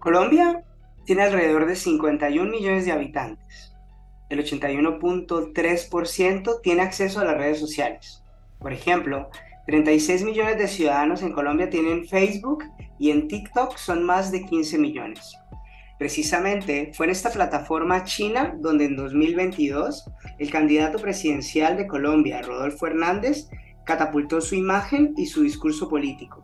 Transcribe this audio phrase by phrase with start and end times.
[0.00, 0.64] Colombia
[1.04, 3.76] tiene alrededor de 51 millones de habitantes.
[4.30, 8.24] El 81.3% tiene acceso a las redes sociales.
[8.58, 9.28] Por ejemplo,
[9.66, 12.64] 36 millones de ciudadanos en Colombia tienen Facebook
[12.98, 15.36] y en TikTok son más de 15 millones.
[15.98, 22.86] Precisamente fue en esta plataforma china donde en 2022 el candidato presidencial de Colombia, Rodolfo
[22.86, 23.50] Hernández,
[23.84, 26.42] catapultó su imagen y su discurso político.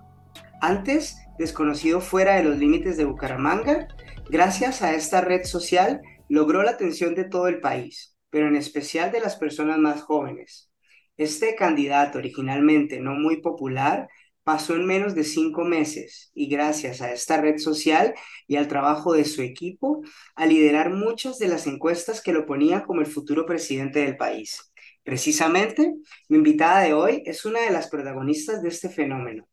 [0.60, 3.88] Antes, desconocido fuera de los límites de Bucaramanga,
[4.28, 9.12] gracias a esta red social logró la atención de todo el país, pero en especial
[9.12, 10.70] de las personas más jóvenes.
[11.16, 14.08] Este candidato, originalmente no muy popular,
[14.44, 18.14] pasó en menos de cinco meses y gracias a esta red social
[18.46, 20.02] y al trabajo de su equipo,
[20.36, 24.72] a liderar muchas de las encuestas que lo ponían como el futuro presidente del país.
[25.02, 25.94] Precisamente,
[26.28, 29.48] mi invitada de hoy es una de las protagonistas de este fenómeno.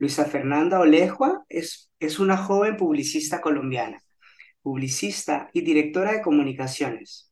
[0.00, 4.02] Luisa Fernanda Olejua es, es una joven publicista colombiana,
[4.62, 7.30] publicista y directora de comunicaciones.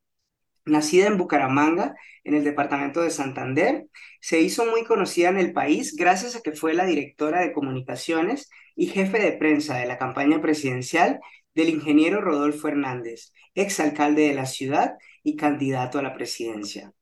[0.67, 3.87] Nacida en Bucaramanga, en el departamento de Santander,
[4.21, 8.51] se hizo muy conocida en el país gracias a que fue la directora de comunicaciones
[8.77, 11.21] y jefe de prensa de la campaña presidencial
[11.55, 16.93] del ingeniero Rodolfo Hernández, exalcalde de la ciudad y candidato a la presidencia.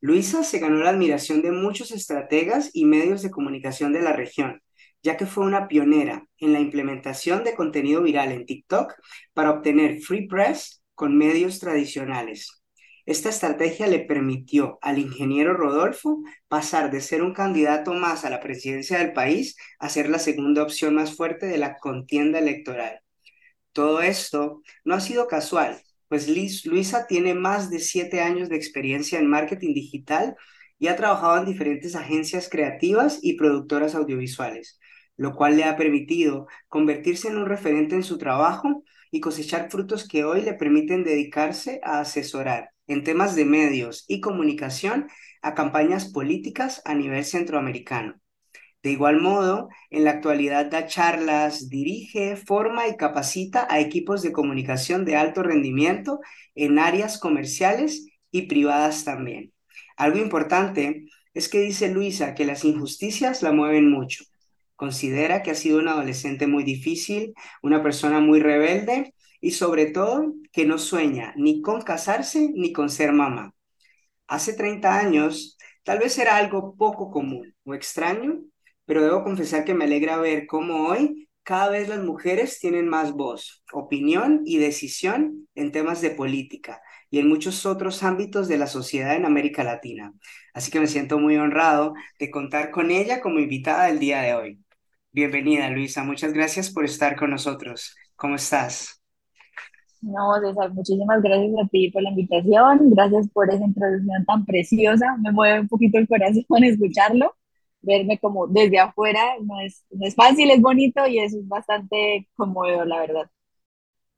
[0.00, 4.60] Luisa se ganó la admiración de muchos estrategas y medios de comunicación de la región,
[5.04, 8.94] ya que fue una pionera en la implementación de contenido viral en TikTok
[9.34, 12.62] para obtener free press con medios tradicionales.
[13.04, 18.40] Esta estrategia le permitió al ingeniero Rodolfo pasar de ser un candidato más a la
[18.40, 23.00] presidencia del país a ser la segunda opción más fuerte de la contienda electoral.
[23.72, 26.28] Todo esto no ha sido casual, pues
[26.64, 30.34] Luisa tiene más de siete años de experiencia en marketing digital
[30.78, 34.78] y ha trabajado en diferentes agencias creativas y productoras audiovisuales,
[35.16, 40.08] lo cual le ha permitido convertirse en un referente en su trabajo y cosechar frutos
[40.08, 45.08] que hoy le permiten dedicarse a asesorar en temas de medios y comunicación
[45.42, 48.20] a campañas políticas a nivel centroamericano.
[48.82, 54.32] De igual modo, en la actualidad da charlas, dirige, forma y capacita a equipos de
[54.32, 56.20] comunicación de alto rendimiento
[56.54, 59.54] en áreas comerciales y privadas también.
[59.96, 64.24] Algo importante es que dice Luisa que las injusticias la mueven mucho.
[64.76, 70.34] Considera que ha sido una adolescente muy difícil, una persona muy rebelde y sobre todo
[70.52, 73.54] que no sueña ni con casarse ni con ser mamá.
[74.26, 78.40] Hace 30 años tal vez era algo poco común o extraño,
[78.86, 83.12] pero debo confesar que me alegra ver cómo hoy cada vez las mujeres tienen más
[83.12, 86.80] voz, opinión y decisión en temas de política
[87.10, 90.12] y en muchos otros ámbitos de la sociedad en América Latina.
[90.54, 94.34] Así que me siento muy honrado de contar con ella como invitada el día de
[94.34, 94.63] hoy.
[95.14, 96.02] Bienvenida, Luisa.
[96.02, 97.94] Muchas gracias por estar con nosotros.
[98.16, 99.00] ¿Cómo estás?
[100.00, 105.16] No, César, muchísimas gracias a ti por la invitación, gracias por esa introducción tan preciosa,
[105.22, 107.36] me mueve un poquito el corazón escucharlo,
[107.80, 112.28] verme como desde afuera, no es, no es fácil, es bonito y eso es bastante
[112.34, 113.30] conmovedor, la verdad.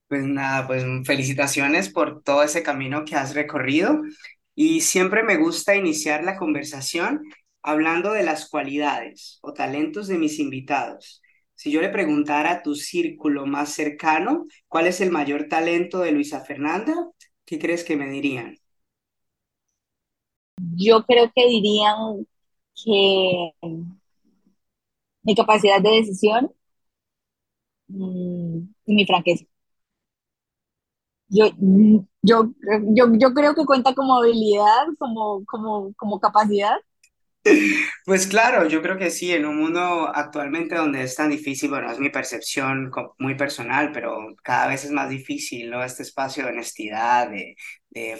[0.09, 4.01] Pues nada, pues felicitaciones por todo ese camino que has recorrido
[4.55, 7.21] y siempre me gusta iniciar la conversación
[7.67, 11.23] hablando de las cualidades o talentos de mis invitados.
[11.55, 16.13] Si yo le preguntara a tu círculo más cercano, ¿cuál es el mayor talento de
[16.13, 16.95] Luisa Fernanda?
[17.45, 18.57] ¿Qué crees que me dirían?
[20.77, 22.27] Yo creo que dirían
[22.75, 23.53] que
[25.25, 26.51] mi capacidad de decisión
[27.89, 29.45] mm, y mi franqueza.
[31.29, 31.47] Yo,
[32.23, 32.53] yo,
[32.95, 36.77] yo, yo creo que cuenta como habilidad, como, como, como capacidad,
[38.05, 41.91] pues claro, yo creo que sí, en un mundo actualmente donde es tan difícil, bueno,
[41.91, 45.83] es mi percepción muy personal, pero cada vez es más difícil, ¿no?
[45.85, 47.57] Este espacio de honestidad, de,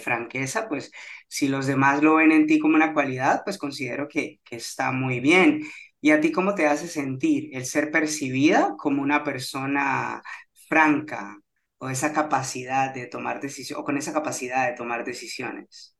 [0.01, 0.91] franqueza, pues
[1.27, 4.91] si los demás lo ven en ti como una cualidad, pues considero que, que está
[4.91, 5.61] muy bien.
[6.01, 10.21] ¿Y a ti cómo te hace sentir el ser percibida como una persona
[10.67, 11.37] franca
[11.77, 15.96] o esa capacidad de tomar decisiones, o con esa capacidad de tomar decisiones?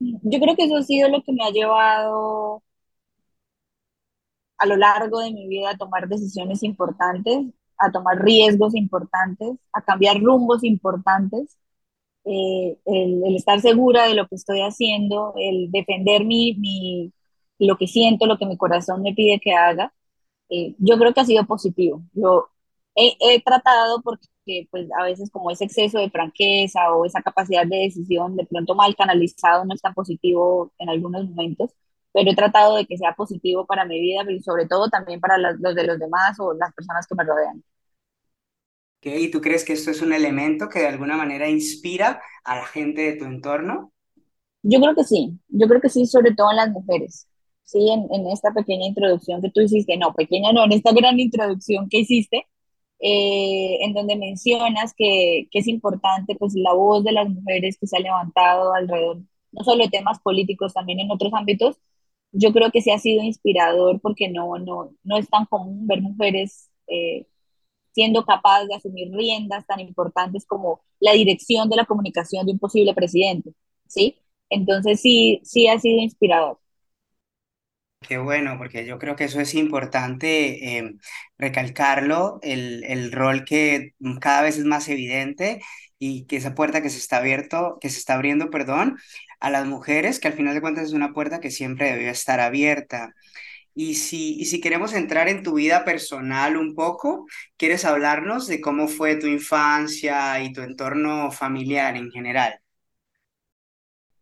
[0.00, 2.62] Yo creo que eso ha sido lo que me ha llevado
[4.58, 7.46] a lo largo de mi vida a tomar decisiones importantes,
[7.78, 11.56] a tomar riesgos importantes, a cambiar rumbos importantes,
[12.26, 17.12] eh, el, estar segura de lo que estoy haciendo, el defender mi, mi,
[17.58, 19.92] lo que siento, lo que mi corazón me pide que haga,
[20.50, 22.02] eh, yo creo que ha sido positivo.
[22.98, 27.22] He, he tratado, porque que pues a veces como ese exceso de franqueza o esa
[27.22, 31.72] capacidad de decisión de pronto mal canalizado no es tan positivo en algunos momentos,
[32.12, 35.38] pero he tratado de que sea positivo para mi vida y sobre todo también para
[35.38, 37.62] los de los demás o las personas que me rodean.
[39.02, 42.66] ¿Y tú crees que esto es un elemento que de alguna manera inspira a la
[42.66, 43.92] gente de tu entorno?
[44.62, 47.28] Yo creo que sí, yo creo que sí, sobre todo en las mujeres.
[47.64, 51.18] Sí, en, en esta pequeña introducción que tú hiciste, no, pequeña no, en esta gran
[51.20, 52.46] introducción que hiciste,
[53.00, 57.86] eh, en donde mencionas que, que, es importante pues la voz de las mujeres que
[57.86, 59.18] se ha levantado alrededor,
[59.52, 61.76] no solo de temas políticos, también en otros ámbitos,
[62.32, 66.02] yo creo que sí ha sido inspirador porque no, no, no es tan común ver
[66.02, 67.26] mujeres eh,
[67.92, 72.58] siendo capaces de asumir riendas tan importantes como la dirección de la comunicación de un
[72.58, 73.54] posible presidente,
[73.88, 74.16] ¿sí?
[74.50, 76.58] Entonces sí, sí ha sido inspirador.
[78.00, 80.94] Qué bueno, porque yo creo que eso es importante eh,
[81.36, 85.60] recalcarlo, el, el, rol que cada vez es más evidente
[85.98, 88.98] y que esa puerta que se está abierto, que se está abriendo, perdón,
[89.40, 92.40] a las mujeres, que al final de cuentas es una puerta que siempre debió estar
[92.40, 93.14] abierta.
[93.74, 98.60] Y si, y si queremos entrar en tu vida personal un poco, ¿quieres hablarnos de
[98.60, 102.60] cómo fue tu infancia y tu entorno familiar en general?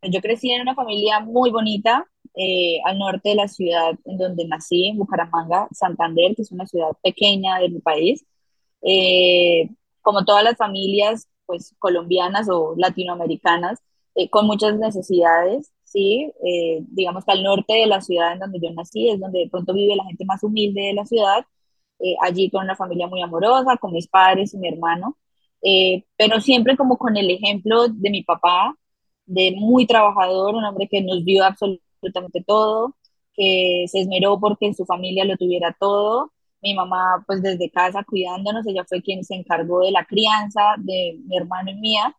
[0.02, 4.46] Yo crecí en una familia muy bonita, eh, al norte de la ciudad en donde
[4.46, 8.26] nací, en Bucaramanga, Santander, que es una ciudad pequeña de mi país.
[8.82, 9.70] Eh,
[10.02, 13.80] como todas las familias pues, colombianas o latinoamericanas,
[14.14, 16.32] eh, con muchas necesidades, ¿sí?
[16.88, 19.72] digamos que al norte de la ciudad en donde yo nací es donde de pronto
[19.72, 21.44] vive la gente más humilde de la ciudad,
[22.22, 25.16] allí con una familia muy amorosa, con mis padres y mi hermano,
[26.16, 28.74] pero siempre como con el ejemplo de mi papá,
[29.26, 31.85] de muy trabajador, un hombre que nos dio absolutamente
[32.47, 32.97] todo,
[33.35, 36.32] que se esmeró porque en su familia lo tuviera todo.
[36.62, 41.19] Mi mamá, pues desde casa cuidándonos, ella fue quien se encargó de la crianza de
[41.26, 42.17] mi hermano y mía.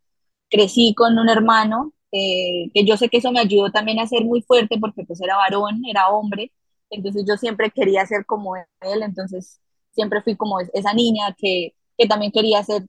[0.49, 4.23] Crecí con un hermano, eh, que yo sé que eso me ayudó también a ser
[4.25, 6.51] muy fuerte porque pues era varón, era hombre,
[6.89, 9.59] entonces yo siempre quería ser como él, entonces
[9.91, 12.85] siempre fui como esa niña que, que también quería ser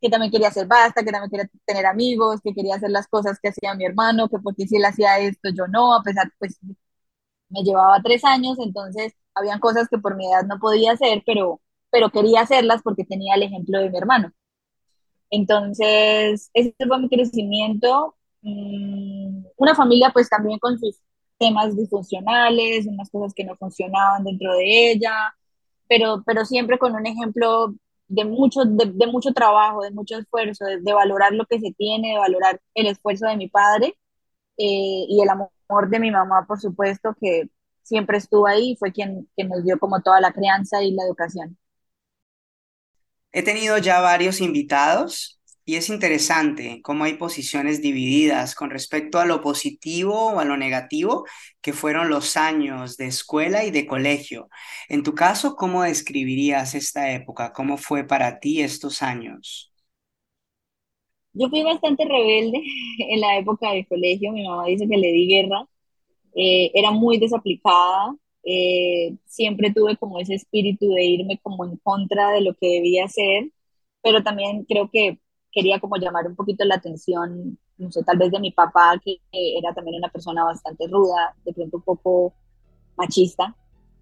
[0.00, 3.38] que también quería hacer basta, que también quería tener amigos, que quería hacer las cosas
[3.40, 6.58] que hacía mi hermano, que porque si él hacía esto, yo no, a pesar, pues
[7.48, 11.60] me llevaba tres años, entonces habían cosas que por mi edad no podía hacer, pero,
[11.90, 14.32] pero quería hacerlas porque tenía el ejemplo de mi hermano.
[15.30, 18.16] Entonces, ese fue mi crecimiento.
[18.42, 20.96] Mm, una familia pues también con sus
[21.38, 25.12] temas disfuncionales, unas cosas que no funcionaban dentro de ella,
[25.88, 27.74] pero, pero siempre con un ejemplo
[28.10, 32.18] de mucho, de, mucho trabajo, de mucho esfuerzo, de, valorar lo que se tiene, de
[32.18, 33.96] valorar el esfuerzo de mi padre
[34.58, 37.48] eh, y el amor de mi mamá, por supuesto, que
[37.82, 41.04] siempre estuvo ahí y fue quien, quien nos dio como toda la crianza y la
[41.04, 41.56] educación.
[43.32, 49.26] He tenido ya varios invitados y es interesante cómo hay posiciones divididas con respecto a
[49.26, 51.24] lo positivo o a lo negativo
[51.60, 54.48] que fueron los años de escuela y de colegio.
[54.88, 57.52] En tu caso, ¿cómo describirías esta época?
[57.52, 59.72] ¿Cómo fue para ti estos años?
[61.32, 62.62] Yo fui bastante rebelde
[62.98, 64.32] en la época del colegio.
[64.32, 65.66] Mi mamá dice que le di guerra.
[66.34, 68.16] Eh, era muy desaplicada.
[68.44, 73.04] Eh, siempre tuve como ese espíritu de irme como en contra de lo que debía
[73.04, 73.50] hacer,
[74.02, 75.18] pero también creo que
[75.52, 79.18] quería como llamar un poquito la atención, no sé, tal vez de mi papá, que
[79.32, 82.32] era también una persona bastante ruda, de pronto un poco
[82.96, 83.54] machista.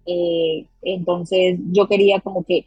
[0.05, 2.65] Eh, entonces yo quería como que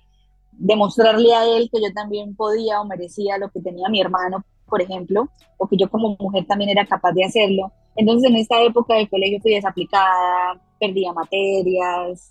[0.53, 4.81] demostrarle a él que yo también podía o merecía lo que tenía mi hermano, por
[4.81, 7.73] ejemplo, o que yo como mujer también era capaz de hacerlo.
[7.97, 12.31] Entonces en esta época del colegio fui desaplicada, perdía materias,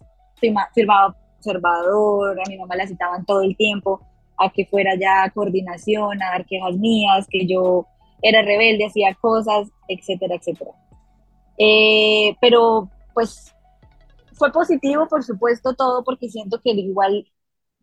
[0.74, 4.02] firmaba observador, a mi mamá la citaban todo el tiempo
[4.44, 7.86] a que fuera ya coordinación, a dar quejas mías, que yo
[8.22, 10.72] era rebelde, hacía cosas, etcétera, etcétera.
[11.58, 13.54] Eh, pero pues
[14.34, 17.26] fue positivo, por supuesto, todo, porque siento que igual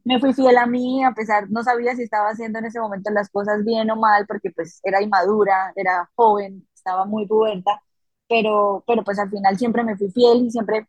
[0.05, 3.11] me fui fiel a mí, a pesar, no sabía si estaba haciendo en ese momento
[3.11, 7.83] las cosas bien o mal, porque pues era inmadura, era joven, estaba muy puberta,
[8.29, 10.89] pero, pero pues al final siempre me fui fiel y siempre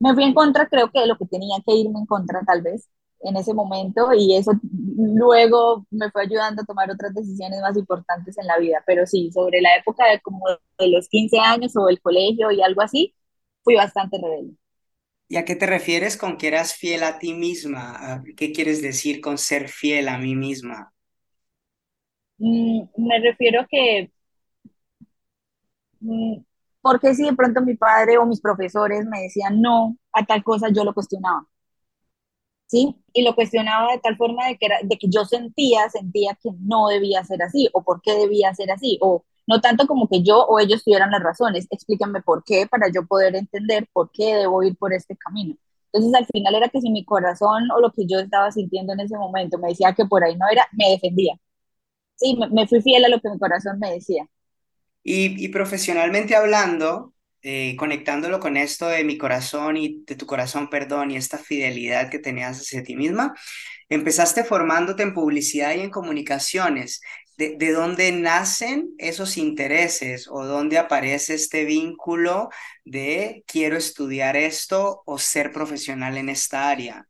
[0.00, 2.62] me fui en contra, creo que de lo que tenía que irme en contra tal
[2.62, 2.88] vez,
[3.20, 4.52] en ese momento y eso
[4.96, 8.82] luego me fue ayudando a tomar otras decisiones más importantes en la vida.
[8.86, 10.46] Pero sí, sobre la época de como
[10.78, 13.14] de los 15 años o el colegio y algo así,
[13.64, 14.54] fui bastante rebelde.
[15.26, 18.22] ¿Y a qué te refieres con que eras fiel a ti misma?
[18.36, 20.92] ¿Qué quieres decir con ser fiel a mí misma?
[22.38, 24.10] Mm, me refiero que,
[26.00, 26.36] mm,
[26.80, 30.68] porque si de pronto mi padre o mis profesores me decían no a tal cosa,
[30.72, 31.46] yo lo cuestionaba.
[32.68, 32.96] ¿Sí?
[33.14, 36.50] Y lo cuestionaba de tal forma de que, era, de que yo sentía, sentía que
[36.60, 40.22] no debía ser así, o por qué debía ser así, o no tanto como que
[40.24, 44.36] yo o ellos tuvieran las razones, explíquenme por qué, para yo poder entender por qué
[44.36, 45.56] debo ir por este camino.
[45.92, 49.00] Entonces al final era que si mi corazón o lo que yo estaba sintiendo en
[49.00, 51.34] ese momento me decía que por ahí no era, me defendía.
[52.16, 54.28] Sí, me, me fui fiel a lo que mi corazón me decía.
[55.02, 60.68] Y, y profesionalmente hablando, eh, conectándolo con esto de mi corazón y de tu corazón,
[60.70, 63.34] perdón, y esta fidelidad que tenías hacia ti misma,
[63.88, 67.00] empezaste formándote en publicidad y en comunicaciones.
[67.36, 72.48] ¿De, de dónde nacen esos intereses o dónde aparece este vínculo
[72.84, 77.06] de quiero estudiar esto o ser profesional en esta área?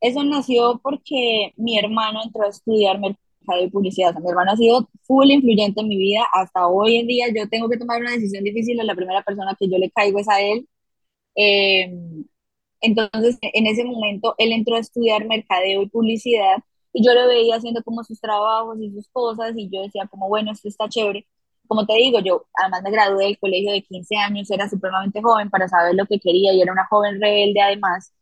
[0.00, 2.98] Eso nació porque mi hermano entró a estudiar
[3.42, 4.10] mercado y publicidad.
[4.10, 6.22] O sea, mi hermano ha sido full influyente en mi vida.
[6.32, 8.76] Hasta hoy en día yo tengo que tomar una decisión difícil.
[8.78, 10.68] La primera persona que yo le caigo es a él.
[11.36, 11.92] Eh,
[12.80, 16.56] entonces, en ese momento, él entró a estudiar mercadeo y publicidad
[16.92, 20.28] y yo lo veía haciendo como sus trabajos y sus cosas y yo decía como,
[20.28, 21.26] bueno, esto está chévere.
[21.66, 25.48] Como te digo, yo además me gradué del colegio de 15 años, era supremamente joven
[25.50, 28.12] para saber lo que quería y era una joven rebelde además.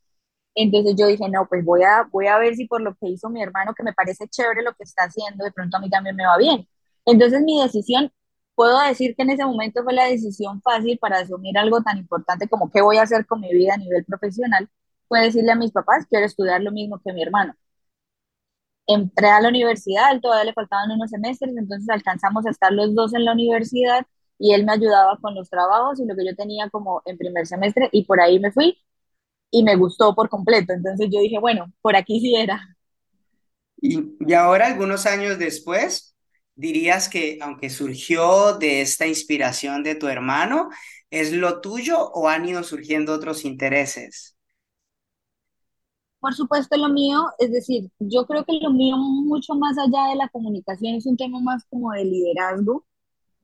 [0.62, 3.30] Entonces yo dije, no, pues voy a, voy a ver si por lo que hizo
[3.30, 6.16] mi hermano, que me parece chévere lo que está haciendo, de pronto a mí también
[6.16, 6.68] me va bien.
[7.06, 8.12] Entonces mi decisión,
[8.54, 12.48] puedo decir que en ese momento fue la decisión fácil para asumir algo tan importante
[12.48, 14.68] como qué voy a hacer con mi vida a nivel profesional,
[15.08, 17.54] fue decirle a mis papás, quiero estudiar lo mismo que mi hermano.
[18.86, 22.94] Entré a la universidad, él todavía le faltaban unos semestres, entonces alcanzamos a estar los
[22.94, 24.04] dos en la universidad
[24.38, 27.46] y él me ayudaba con los trabajos y lo que yo tenía como en primer
[27.46, 28.76] semestre y por ahí me fui
[29.50, 30.72] y me gustó por completo.
[30.72, 32.76] Entonces yo dije, bueno, por aquí sí era.
[33.80, 36.14] Y, y ahora, algunos años después,
[36.54, 40.68] dirías que aunque surgió de esta inspiración de tu hermano,
[41.10, 44.36] ¿es lo tuyo o han ido surgiendo otros intereses?
[46.20, 50.16] Por supuesto, lo mío, es decir, yo creo que lo mío mucho más allá de
[50.16, 52.84] la comunicación es un tema más como de liderazgo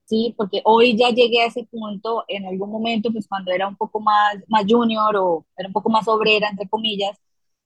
[0.07, 0.33] ¿sí?
[0.37, 3.99] Porque hoy ya llegué a ese punto en algún momento, pues cuando era un poco
[3.99, 7.17] más, más junior o era un poco más obrera, entre comillas,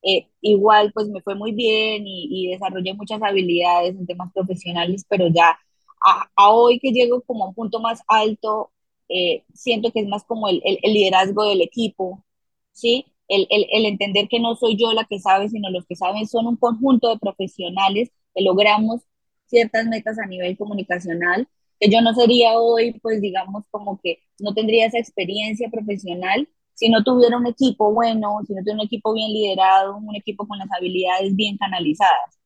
[0.04, 5.06] eh, igual pues me fue muy bien y, y, desarrollé muchas habilidades en temas profesionales,
[5.08, 5.60] pero ya
[6.04, 8.72] a, a hoy que llego como a un punto más alto,
[9.10, 12.24] eh, siento que es más como el, el, el liderazgo del equipo,
[12.72, 13.06] ¿sí?
[13.28, 16.48] El, el, entender que no soy yo la que sabe, sino los que saben son
[16.48, 19.02] un conjunto de profesionales que logramos
[19.46, 21.48] ciertas metas a nivel comunicacional
[21.82, 26.90] que yo no sería hoy, pues digamos, como que no tendría esa experiencia profesional si
[26.90, 30.60] no tuviera un equipo bueno, si no tuviera un equipo bien liderado, un equipo con
[30.60, 32.40] las habilidades bien canalizadas.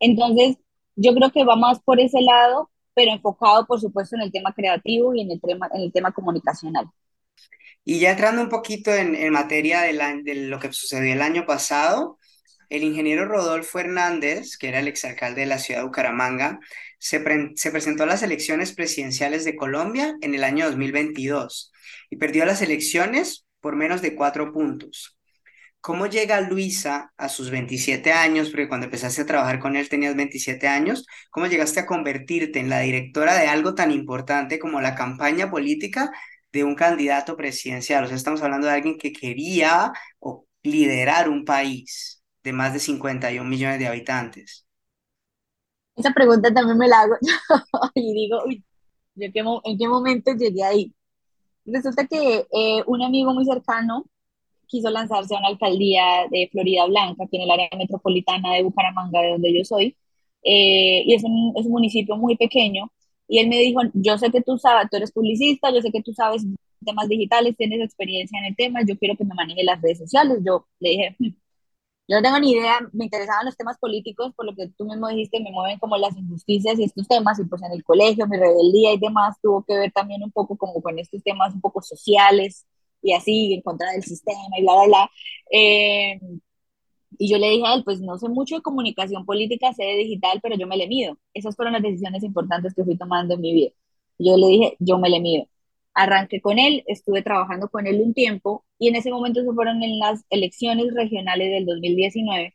[0.00, 0.58] Entonces,
[0.96, 4.52] yo creo que va más por ese lado, pero enfocado, por supuesto, en el tema
[4.54, 6.86] creativo y en el tema, en el tema comunicacional.
[7.84, 11.22] Y ya entrando un poquito en, en materia de, la, de lo que sucedió el
[11.22, 12.18] año pasado,
[12.68, 16.60] el ingeniero Rodolfo Hernández, que era el exalcalde de la ciudad de Bucaramanga,
[17.02, 21.72] se, pre se, presentó a las elecciones presidenciales de Colombia en el año 2022
[22.10, 25.18] y perdió las elecciones por menos de cuatro puntos.
[25.80, 28.50] ¿Cómo llega Luisa a sus 27 años?
[28.50, 31.04] Porque cuando empezaste a trabajar con él tenías 27 años.
[31.30, 36.12] ¿Cómo llegaste a convertirte en la directora de algo tan importante como la campaña política
[36.52, 38.04] de un candidato presidencial?
[38.04, 39.92] O sea, estamos hablando de alguien que quería
[40.62, 44.66] liderar un país de más de 51 millones de habitantes?
[45.96, 47.14] Esa pregunta también me la hago
[47.94, 48.64] y digo, uy,
[49.16, 50.92] ¿en qué, ¿en qué momento llegué ahí?
[51.66, 54.06] Resulta que eh, un amigo muy cercano
[54.68, 59.20] quiso lanzarse a una alcaldía de Florida Blanca, aquí en el área metropolitana de Bucaramanga,
[59.22, 59.96] de donde yo soy,
[60.44, 62.90] eh, y es un, es un municipio muy pequeño,
[63.28, 66.02] y él me dijo, yo sé que tú sabes, tú eres publicista, yo sé que
[66.02, 66.44] tú sabes
[66.84, 70.38] temas digitales, tienes experiencia en el tema, yo quiero que me maneje las redes sociales.
[70.44, 71.30] Yo le dije, hm,
[72.12, 75.08] yo no tengo ni idea, me interesaban los temas políticos, por lo que tú mismo
[75.08, 78.36] dijiste, me mueven como las injusticias y estos temas, y pues en el colegio, mi
[78.36, 81.80] rebeldía y demás tuvo que ver también un poco como con estos temas un poco
[81.80, 82.66] sociales
[83.02, 85.10] y así, en contra del sistema y bla, bla, bla.
[85.50, 86.20] Eh,
[87.18, 89.96] y yo le dije a él, pues no sé mucho de comunicación política, sé de
[89.96, 91.18] digital, pero yo me le mido.
[91.34, 93.70] Esas fueron las decisiones importantes que fui tomando en mi vida.
[94.18, 95.46] Yo le dije, yo me le mido.
[95.94, 99.82] Arranqué con él, estuve trabajando con él un tiempo y en ese momento se fueron
[99.82, 102.54] en las elecciones regionales del 2019.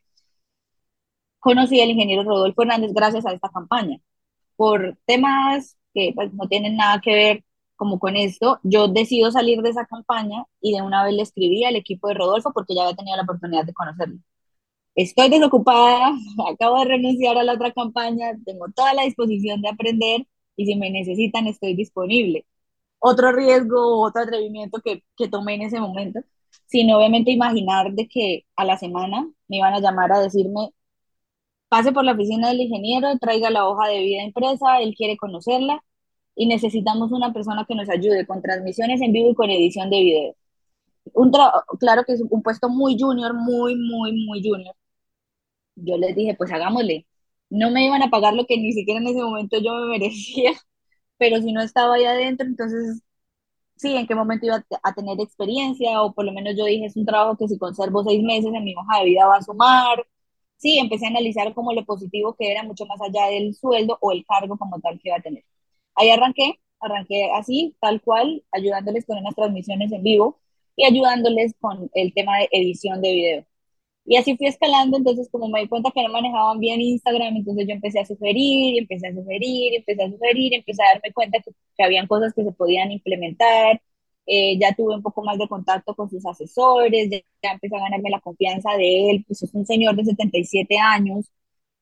[1.40, 3.98] Conocí al ingeniero Rodolfo Hernández gracias a esta campaña.
[4.56, 7.44] Por temas que pues, no tienen nada que ver
[7.76, 11.64] como con esto, yo decido salir de esa campaña y de una vez le escribí
[11.64, 14.18] al equipo de Rodolfo porque ya había tenido la oportunidad de conocerlo.
[14.94, 16.12] Estoy desocupada,
[16.52, 20.26] acabo de renunciar a la otra campaña, tengo toda la disposición de aprender
[20.56, 22.46] y si me necesitan estoy disponible
[22.98, 26.20] otro riesgo, otro atrevimiento que, que tomé en ese momento,
[26.66, 30.70] sino obviamente imaginar de que a la semana me iban a llamar a decirme,
[31.68, 35.82] pase por la oficina del ingeniero, traiga la hoja de vida impresa, él quiere conocerla
[36.36, 40.00] y necesitamos una persona que nos ayude con transmisiones en vivo y con edición de
[40.00, 40.36] video.
[41.14, 41.32] un
[41.80, 44.74] claro que es un puesto muy junior, muy, muy, muy junior.
[45.76, 47.06] Yo les dije, pues hagámosle.
[47.50, 50.52] No me iban a pagar lo que ni siquiera en ese momento yo me merecía,
[51.18, 53.02] pero si no estaba ahí adentro, entonces
[53.76, 56.96] sí, en qué momento iba a tener experiencia, o por lo menos yo dije, es
[56.96, 60.06] un trabajo que si conservo seis meses en mi hoja de vida va a sumar.
[60.56, 64.12] Sí, empecé a analizar como lo positivo que era mucho más allá del sueldo o
[64.12, 65.44] el cargo como tal que iba a tener.
[65.94, 70.40] Ahí arranqué, arranqué así, tal cual, ayudándoles con unas transmisiones en vivo
[70.76, 73.46] y ayudándoles con el tema de edición de video.
[74.08, 77.66] Y así fui escalando, entonces como me di cuenta que no manejaban bien Instagram, entonces
[77.68, 81.50] yo empecé a sugerir, empecé a sugerir, empecé a sugerir, empecé a darme cuenta que,
[81.76, 83.80] que habían cosas que se podían implementar,
[84.26, 87.80] eh, ya tuve un poco más de contacto con sus asesores, ya, ya, empecé a
[87.80, 91.30] ganarme la confianza de él, pues es un señor de 77 años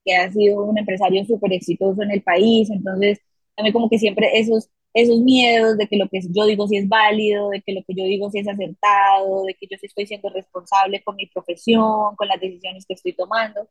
[0.05, 3.21] que ha sido un empresario súper exitoso en el país, entonces
[3.57, 6.89] también como que siempre esos esos miedos de que lo que yo digo sí es
[6.89, 10.07] válido, de que lo que yo digo sí es acertado, de que yo sí estoy
[10.07, 13.69] siendo responsable con mi profesión, con las decisiones que estoy tomando.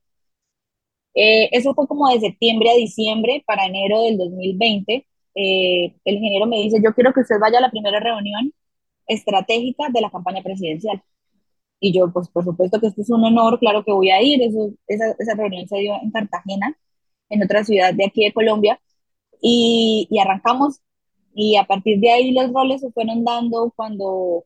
[1.14, 5.08] Eh, eso fue como de septiembre a diciembre, para enero del 2020.
[5.36, 8.54] Eh, el ingeniero me dice, yo quiero que usted vaya a la primera reunión
[9.08, 11.04] estratégica de la campaña presidencial.
[11.82, 14.42] Y yo, pues por supuesto que esto es un honor, claro que voy a ir.
[14.44, 16.78] Eso, esa, esa reunión se dio en Cartagena,
[17.30, 18.80] en otra ciudad de aquí de Colombia.
[19.42, 20.82] Y, y arrancamos
[21.36, 24.46] y a partir de ahí los roles se fueron dando cuando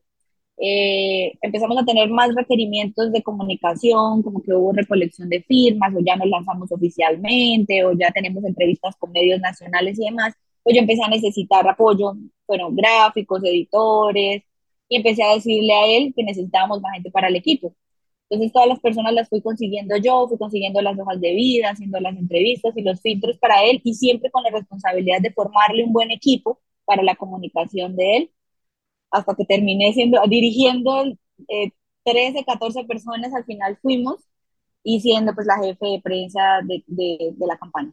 [0.58, 6.00] eh, empezamos a tener más requerimientos de comunicación, como que hubo recolección de firmas, o
[6.04, 10.82] ya nos lanzamos oficialmente, o ya tenemos entrevistas con medios nacionales y demás, pues yo
[10.82, 12.14] empecé a necesitar apoyo,
[12.46, 14.42] fueron gráficos, editores,
[14.88, 17.74] y empecé a decirle a él que necesitábamos más gente para el equipo.
[18.28, 22.00] Entonces todas las personas las fui consiguiendo yo, fui consiguiendo las hojas de vida, haciendo
[22.00, 25.92] las entrevistas y los filtros para él, y siempre con la responsabilidad de formarle un
[25.92, 28.32] buen equipo para la comunicación de él,
[29.10, 31.04] hasta que terminé siendo, dirigiendo
[31.48, 31.72] eh,
[32.04, 34.16] 13, 14 personas, al final fuimos,
[34.84, 37.92] y siendo pues la jefe de prensa de, de, de la campaña.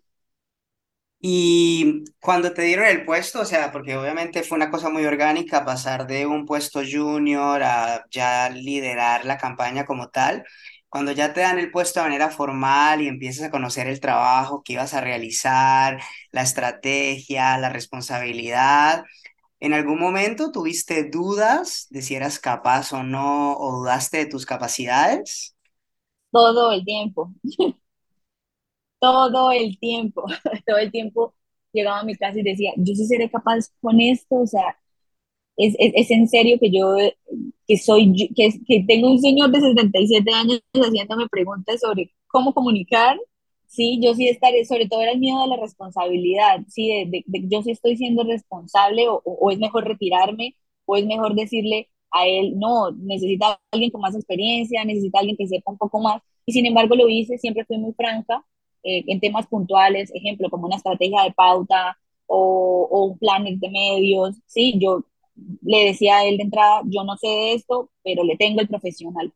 [1.20, 5.66] Y cuando te dieron el puesto, o sea, porque obviamente fue una cosa muy orgánica
[5.66, 10.46] pasar de un puesto junior a ya liderar la campaña como tal,
[10.89, 14.63] cuando ya te dan el puesto de manera formal y empiezas a conocer el trabajo
[14.63, 16.00] que ibas a realizar,
[16.32, 19.04] la estrategia, la responsabilidad,
[19.60, 24.45] ¿en algún momento tuviste dudas de si eras capaz o no, o dudaste de tus
[24.45, 25.56] capacidades?
[26.32, 27.34] Todo el tiempo,
[29.00, 30.26] todo el tiempo,
[30.65, 31.36] todo el tiempo
[31.73, 34.78] llegaba a mi casa y decía, yo sí seré capaz con esto, o sea,
[35.58, 36.96] es, es, es en serio que yo
[37.67, 43.17] que soy que, que tengo un señor de 77 años haciéndome preguntas sobre cómo comunicar,
[43.67, 47.48] sí, yo sí estaré, sobre todo era el miedo a la responsabilidad, sí, de, de,
[47.50, 52.26] yo sí estoy siendo responsable o, o, es mejor retirarme o es mejor decirle a
[52.28, 56.54] él, no, necesita alguien con más experiencia, necesita alguien que sepa un poco más, y
[56.54, 58.46] sin embargo lo hice, siempre fui muy franca
[58.84, 63.70] eh, en temas puntuales, ejemplo, como una estrategia de pauta o, o un plan de
[63.70, 65.04] medios, sí, yo
[65.62, 68.67] le decía a él de entrada, yo no sé de esto, pero le tengo el
[68.67, 69.34] profesional.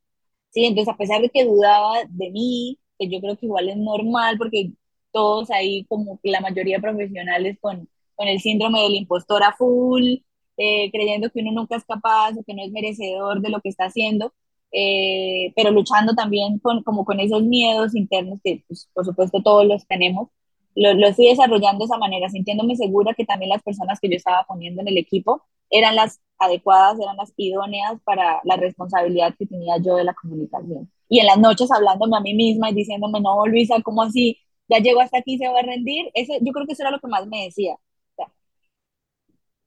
[0.51, 3.77] Sí, entonces a pesar de que dudaba de mí, que yo creo que igual es
[3.77, 4.73] normal, porque
[5.11, 10.17] todos ahí, como la mayoría de profesionales con, con el síndrome del impostor a full,
[10.57, 13.69] eh, creyendo que uno nunca es capaz o que no es merecedor de lo que
[13.69, 14.33] está haciendo,
[14.71, 19.65] eh, pero luchando también con, como con esos miedos internos que pues, por supuesto todos
[19.65, 20.29] los tenemos,
[20.75, 24.15] lo, lo fui desarrollando de esa manera, sintiéndome segura que también las personas que yo
[24.15, 29.45] estaba poniendo en el equipo eran las adecuadas, eran las idóneas para la responsabilidad que
[29.47, 30.91] tenía yo de la comunicación.
[31.09, 34.37] Y en las noches hablándome a mí misma y diciéndome, no, Luisa, ¿cómo así?
[34.69, 36.09] Ya llego hasta aquí, se va a rendir.
[36.13, 37.73] Eso, yo creo que eso era lo que más me decía.
[37.75, 37.79] O
[38.15, 38.27] sea,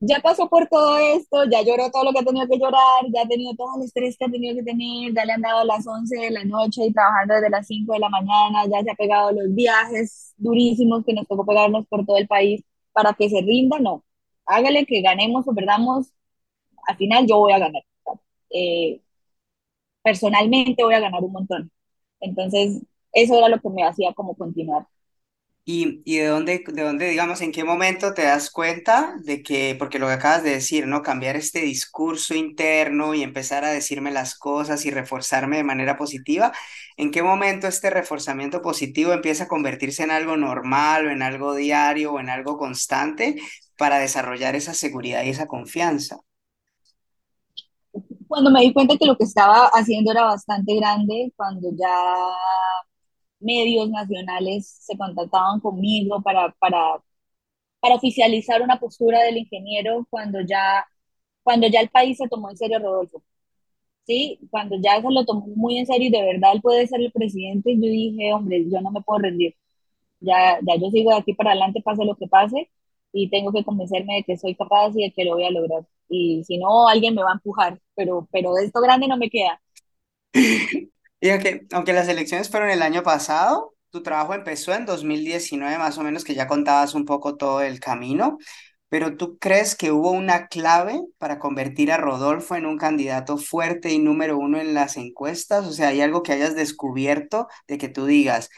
[0.00, 3.22] ya pasó por todo esto, ya lloró todo lo que ha tenido que llorar, ya
[3.22, 5.86] ha tenido todo el estrés que ha tenido que tener, ya le han dado las
[5.86, 8.94] 11 de la noche y trabajando desde las 5 de la mañana, ya se ha
[8.94, 12.62] pegado los viajes durísimos que nos tocó pegarnos por todo el país
[12.92, 14.04] para que se rinda, no
[14.46, 16.08] hágale que ganemos o perdamos,
[16.88, 17.82] al final yo voy a ganar.
[18.50, 19.00] Eh,
[20.02, 21.70] personalmente voy a ganar un montón.
[22.20, 24.86] Entonces, eso era lo que me hacía como continuar.
[25.66, 29.74] ¿Y, y de, dónde, de dónde, digamos, en qué momento te das cuenta de que,
[29.78, 31.00] porque lo que acabas de decir, ¿no?
[31.02, 36.52] Cambiar este discurso interno y empezar a decirme las cosas y reforzarme de manera positiva,
[36.98, 41.54] ¿en qué momento este reforzamiento positivo empieza a convertirse en algo normal o en algo
[41.54, 43.36] diario o en algo constante
[43.78, 46.18] para desarrollar esa seguridad y esa confianza?
[48.28, 51.88] Cuando me di cuenta que lo que estaba haciendo era bastante grande, cuando ya
[53.44, 57.02] medios nacionales se contactaban conmigo para, para,
[57.80, 60.86] para oficializar una postura del ingeniero, cuando ya,
[61.42, 63.22] cuando ya el país se tomó en serio Rodolfo.
[64.06, 64.38] ¿sí?
[64.50, 67.12] Cuando ya se lo tomó muy en serio y de verdad él puede ser el
[67.12, 69.54] presidente, yo dije, hombre, yo no me puedo rendir.
[70.20, 72.70] Ya, ya yo sigo de aquí para adelante, pase lo que pase,
[73.12, 75.86] y tengo que convencerme de que soy capaz y de que lo voy a lograr.
[76.08, 79.30] Y si no, alguien me va a empujar, pero, pero de esto grande no me
[79.30, 79.60] queda.
[81.24, 85.96] Y aunque, aunque las elecciones fueron el año pasado, tu trabajo empezó en 2019 más
[85.96, 88.36] o menos, que ya contabas un poco todo el camino,
[88.90, 93.90] pero ¿tú crees que hubo una clave para convertir a Rodolfo en un candidato fuerte
[93.90, 95.66] y número uno en las encuestas?
[95.66, 98.50] O sea, ¿hay algo que hayas descubierto de que tú digas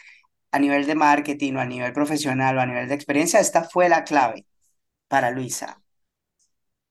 [0.50, 3.88] a nivel de marketing o a nivel profesional o a nivel de experiencia, esta fue
[3.88, 4.44] la clave
[5.06, 5.80] para Luisa?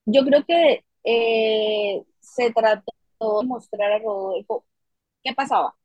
[0.05, 2.93] Yo creo que eh, se trató
[3.41, 4.63] de mostrar a Rodolfo
[5.25, 5.75] qué pasaba.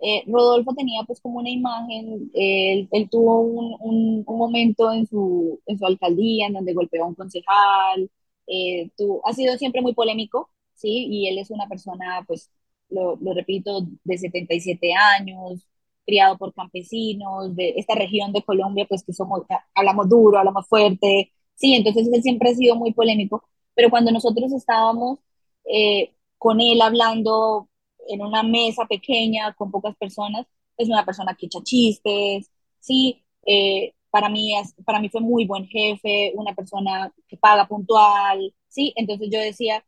[0.00, 5.06] Eh, Rodolfo tenía pues como una imagen, él, él tuvo un, un, un, momento en
[5.06, 8.10] su, en su alcaldía en donde golpeó a un concejal,
[8.46, 11.06] eh, tuvo, ha sido siempre muy polémico, ¿sí?
[11.10, 12.50] Y él es una persona, pues,
[12.90, 15.66] lo, lo repito, de 77 años,
[16.06, 19.42] criado por campesinos de esta región de Colombia, pues que somos,
[19.74, 24.52] hablamos duro, hablamos fuerte, sí, entonces él siempre ha sido muy polémico, pero cuando nosotros
[24.52, 25.20] estábamos
[25.64, 27.69] eh, con él hablando
[28.08, 33.94] en una mesa pequeña con pocas personas, es una persona que echa chistes, sí, eh,
[34.10, 38.92] para mí, es, para mí fue muy buen jefe, una persona que paga puntual, sí,
[38.96, 39.84] entonces yo decía,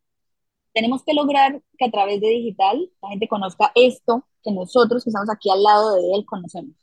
[0.74, 5.10] tenemos que lograr que a través de digital la gente conozca esto que nosotros que
[5.10, 6.74] estamos aquí al lado de él conocemos.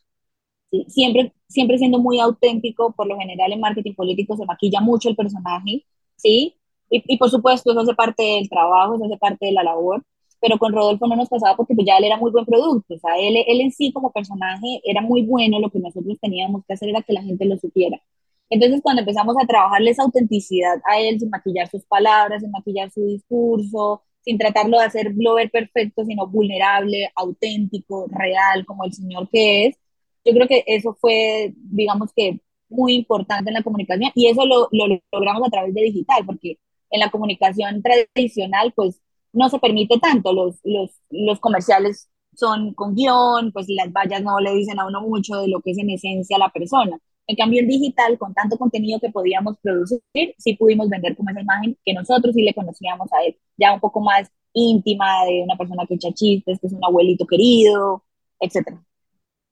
[0.71, 0.85] ¿sí?
[0.89, 5.15] Siempre, siempre siendo muy auténtico, por lo general en marketing político se maquilla mucho el
[5.15, 6.55] personaje, ¿sí?
[6.89, 10.03] Y, y por supuesto eso hace parte del trabajo, eso hace parte de la labor,
[10.41, 12.99] pero con Rodolfo no nos pasaba porque pues ya él era muy buen producto, o
[12.99, 16.73] sea, él, él en sí como personaje era muy bueno, lo que nosotros teníamos que
[16.73, 18.01] hacer era que la gente lo supiera.
[18.49, 22.89] Entonces, cuando empezamos a trabajarle esa autenticidad a él, sin maquillar sus palabras, sin maquillar
[22.91, 29.29] su discurso, sin tratarlo de hacerlo ver perfecto, sino vulnerable, auténtico, real, como el señor
[29.29, 29.77] que es,
[30.25, 34.67] yo creo que eso fue, digamos que, muy importante en la comunicación y eso lo,
[34.71, 36.59] lo logramos a través de digital, porque
[36.91, 39.01] en la comunicación tradicional, pues
[39.33, 40.33] no se permite tanto.
[40.33, 45.01] Los, los, los comerciales son con guion, pues las vallas no le dicen a uno
[45.01, 46.97] mucho de lo que es en esencia la persona.
[47.27, 50.01] En cambio, el digital, con tanto contenido que podíamos producir,
[50.37, 53.79] sí pudimos vender como esa imagen que nosotros sí le conocíamos a él, ya un
[53.79, 58.03] poco más íntima, de una persona que echa chistes, que es un abuelito querido,
[58.39, 58.83] etcétera.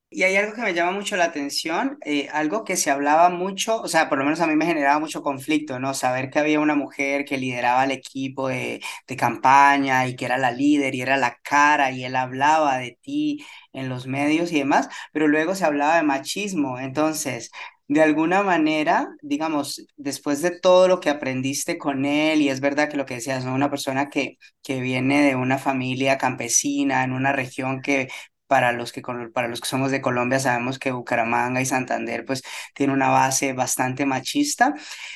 [0.09, 3.81] Y hay algo que me llama mucho la atención, eh, algo que se hablaba mucho,
[3.81, 5.93] o sea, por lo menos a mí me generaba mucho conflicto, ¿no?
[5.93, 10.37] Saber que había una mujer que lideraba el equipo de, de campaña y que era
[10.37, 14.59] la líder y era la cara y él hablaba de ti en los medios y
[14.59, 16.79] demás, pero luego se hablaba de machismo.
[16.79, 17.51] Entonces,
[17.89, 22.89] de alguna manera, digamos, después de todo lo que aprendiste con él, y es verdad
[22.89, 23.53] que lo que decías, ¿no?
[23.53, 28.07] Una persona que, que viene de una familia campesina, en una región que
[28.47, 29.01] para los que,
[29.33, 33.53] para los que somos de Colombia sabemos que Bucaramanga y Santander pues tiene una base
[33.53, 34.73] bastante machista.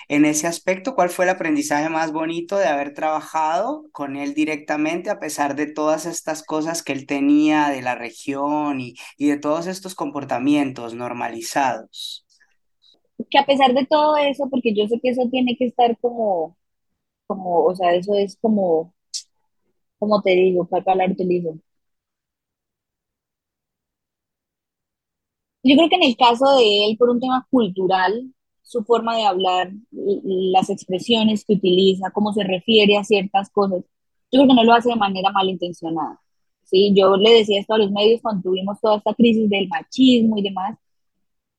[0.07, 5.09] En ese aspecto, ¿cuál fue el aprendizaje más bonito de haber trabajado con él directamente
[5.09, 9.37] a pesar de todas estas cosas que él tenía de la región y, y de
[9.37, 12.25] todos estos comportamientos normalizados?
[13.29, 16.57] Que a pesar de todo eso, porque yo sé que eso tiene que estar como,
[17.27, 18.93] como, o sea, eso es como,
[19.99, 21.57] como te digo, ¿cuál palabra utilizo?
[25.63, 29.25] Yo creo que en el caso de él, por un tema cultural, su forma de
[29.25, 33.81] hablar, las expresiones que utiliza, cómo se refiere a ciertas cosas,
[34.31, 36.19] yo creo que no lo hace de manera malintencionada.
[36.63, 36.93] ¿sí?
[36.95, 40.43] Yo le decía esto a los medios cuando tuvimos toda esta crisis del machismo y
[40.43, 40.77] demás,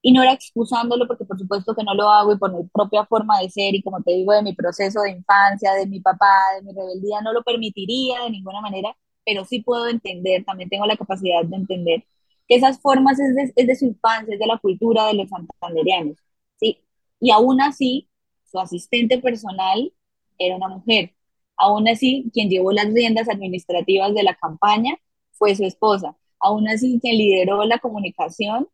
[0.01, 3.05] y no era excusándolo porque por supuesto que no lo hago y por mi propia
[3.05, 6.27] forma de ser y como te digo, de mi proceso de infancia, de mi papá,
[6.57, 10.85] de mi rebeldía, no lo permitiría de ninguna manera, pero sí puedo entender, también tengo
[10.85, 12.05] la capacidad de entender
[12.47, 15.29] que esas formas es de, es de su infancia, es de la cultura de los
[15.29, 16.17] santandereanos,
[16.59, 16.79] ¿sí?
[17.19, 18.09] Y aún así,
[18.45, 19.93] su asistente personal
[20.37, 21.13] era una mujer.
[21.57, 24.95] Aún así, quien llevó las riendas administrativas de la campaña
[25.31, 26.17] fue su esposa.
[26.39, 28.67] Aún así, quien lideró la comunicación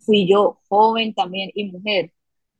[0.00, 2.12] fui yo, joven también y mujer.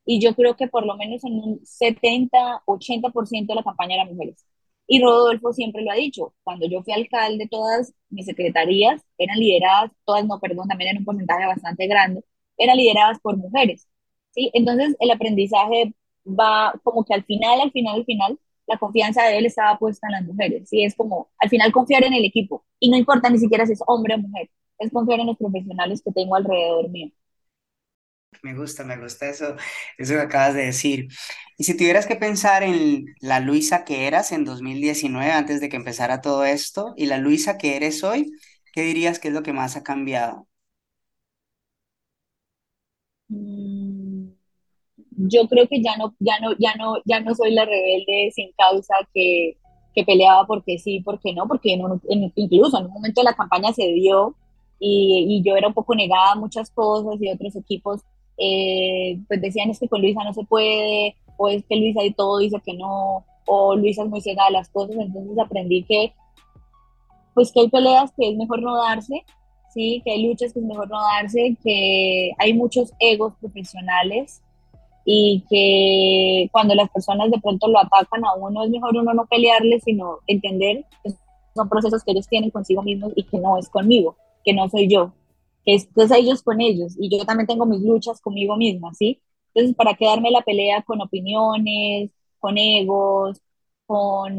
[0.04, 4.08] Y yo creo que por lo menos en un 70, 80% de la campaña eran
[4.14, 4.44] mujeres.
[4.92, 9.92] Y Rodolfo siempre lo ha dicho, cuando yo fui alcalde, todas mis secretarías eran lideradas,
[10.04, 12.24] todas no, perdón, también en un porcentaje bastante grande,
[12.56, 13.86] eran lideradas por mujeres.
[14.32, 14.50] ¿sí?
[14.52, 15.94] Entonces el aprendizaje
[16.26, 20.08] va como que al final, al final, al final, la confianza de él estaba puesta
[20.08, 20.68] en las mujeres.
[20.68, 20.82] ¿sí?
[20.84, 22.64] Es como al final confiar en el equipo.
[22.80, 26.02] Y no importa ni siquiera si es hombre o mujer, es confiar en los profesionales
[26.02, 27.10] que tengo alrededor mío.
[28.42, 29.56] Me gusta, me gusta eso,
[29.98, 31.08] eso que acabas de decir.
[31.58, 35.76] Y si tuvieras que pensar en la Luisa que eras en 2019, antes de que
[35.76, 38.32] empezara todo esto, y la Luisa que eres hoy,
[38.72, 40.46] ¿qué dirías que es lo que más ha cambiado?
[43.28, 44.30] Mm,
[45.28, 48.52] yo creo que ya no, ya no, ya no, ya no soy la rebelde sin
[48.54, 49.58] causa que,
[49.94, 53.34] que peleaba porque sí, porque no, porque en en- incluso en un momento de la
[53.36, 54.36] campaña se dio
[54.80, 58.02] y, y yo era un poco negada a muchas cosas y otros equipos
[58.40, 62.12] eh, pues decían es que con Luisa no se puede, o es que Luisa y
[62.12, 66.14] todo dice que no, o Luisa es muy ciega de las cosas, entonces aprendí que
[67.34, 69.24] pues que hay peleas que es mejor no darse,
[69.72, 74.42] sí, que hay luchas que es mejor no darse, que hay muchos egos profesionales
[75.04, 79.26] y que cuando las personas de pronto lo atacan a uno es mejor uno no
[79.26, 81.12] pelearle, sino entender que
[81.54, 84.88] son procesos que ellos tienen consigo mismos y que no es conmigo, que no soy
[84.88, 85.12] yo,
[85.64, 89.22] es, que es ellos con ellos y yo también tengo mis luchas conmigo misma, ¿sí?
[89.54, 93.40] Entonces, ¿para qué darme la pelea con opiniones, con egos,
[93.86, 94.34] con,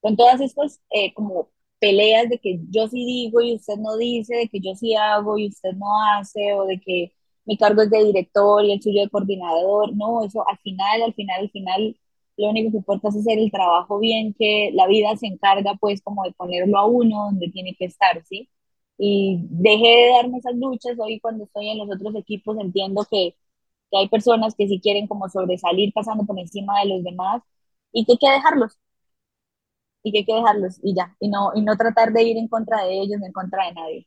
[0.00, 4.34] con todas estas eh, como peleas de que yo sí digo y usted no dice,
[4.36, 7.12] de que yo sí hago y usted no hace, o de que
[7.46, 9.94] mi cargo es de director y el suyo de coordinador.
[9.96, 11.96] No, eso al final, al final, al final,
[12.36, 16.02] lo único que importa es hacer el trabajo bien, que la vida se encarga pues
[16.02, 18.48] como de ponerlo a uno donde tiene que estar, ¿sí?
[19.00, 23.36] Y dejé de darme esas luchas, hoy cuando estoy en los otros equipos entiendo que,
[23.90, 27.42] que hay personas que sí quieren como sobresalir pasando por encima de los demás
[27.92, 28.78] y que hay que dejarlos,
[30.02, 32.48] y que hay que dejarlos y ya, y no, y no tratar de ir en
[32.48, 34.06] contra de ellos, ni en contra de nadie.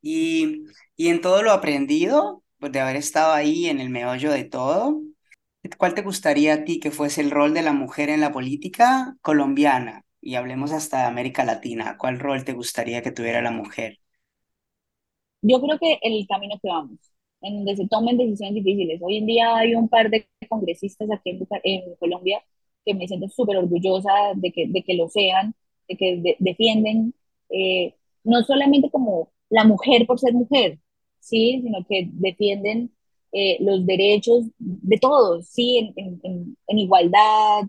[0.00, 0.64] Y,
[0.96, 5.02] y en todo lo aprendido, pues de haber estado ahí en el meollo de todo,
[5.78, 9.16] ¿cuál te gustaría a ti que fuese el rol de la mujer en la política
[9.22, 10.04] colombiana?
[10.28, 11.96] Y hablemos hasta de América Latina.
[11.96, 13.96] ¿Cuál rol te gustaría que tuviera la mujer?
[15.40, 16.98] Yo creo que el camino que vamos,
[17.40, 19.00] en donde se tomen decisiones difíciles.
[19.02, 21.30] Hoy en día hay un par de congresistas aquí
[21.62, 22.42] en, Colombia
[22.84, 25.54] que me siento súper orgullosa de que, de que lo sean,
[25.88, 27.14] de que de- defienden
[27.48, 30.78] eh, no solamente como la mujer por ser mujer,
[31.20, 32.92] sí, sino que defienden
[33.32, 37.62] eh, los derechos de todos, sí, en- en- en igualdad,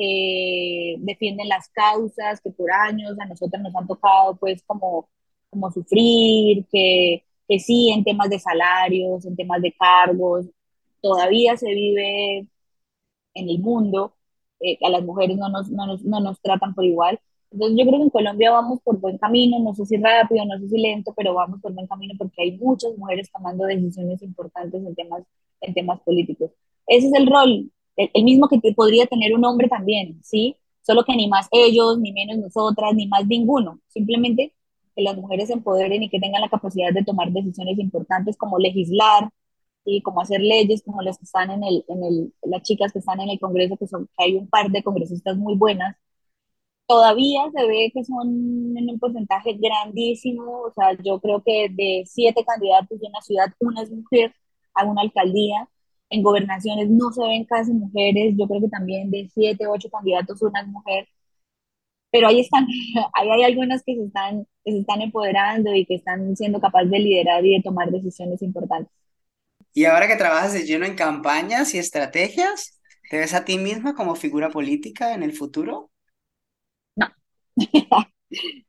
[0.00, 5.08] que defienden las causas que por años a nosotros nos han tocado, pues como
[5.50, 10.46] como sufrir, que, que sí en temas de salarios, en temas de cargos,
[11.02, 12.46] todavía se vive
[13.34, 14.14] en el mundo,
[14.60, 17.20] eh, a las mujeres no nos, no, nos, no nos tratan por igual.
[17.50, 20.58] Entonces yo creo que en Colombia vamos por buen camino, no sé si rápido, no
[20.60, 24.84] sé si lento, pero vamos por buen camino porque hay muchas mujeres tomando decisiones importantes
[24.84, 25.24] en temas,
[25.60, 26.52] en temas políticos.
[26.86, 27.70] Ese es el rol,
[28.14, 30.56] el, mismo que te podría tener un hombre también, ¿sí?
[30.82, 33.80] Solo que ni más ellos, ni menos nosotras, ni más ninguno.
[33.88, 34.54] Simplemente
[34.96, 38.58] que las mujeres se empoderen y que tengan la capacidad de tomar decisiones importantes como
[38.58, 39.30] legislar,
[39.84, 42.98] y como hacer leyes como las que están en el, en el, las chicas que
[43.00, 45.96] están en el Congreso, que, son, hay un par de congresistas muy buenas,
[46.86, 48.28] todavía se ve que son
[48.76, 53.46] en un porcentaje grandísimo, o sea, yo creo que de siete candidatos de una ciudad,
[53.60, 54.34] una es mujer
[54.74, 55.68] a una alcaldía,
[56.10, 60.42] en gobernaciones no se ven casi mujeres, yo creo que también de siete, ocho candidatos
[60.42, 61.08] una es mujer,
[62.10, 62.66] pero ahí están,
[63.14, 66.90] ahí hay algunas que se están, que se están empoderando y que están siendo capaces
[66.90, 68.92] de liderar y de tomar decisiones importantes.
[69.72, 73.94] Y ahora que trabajas de lleno en campañas y estrategias, ¿te ves a ti misma
[73.94, 75.90] como figura política en el futuro?
[76.96, 77.06] No,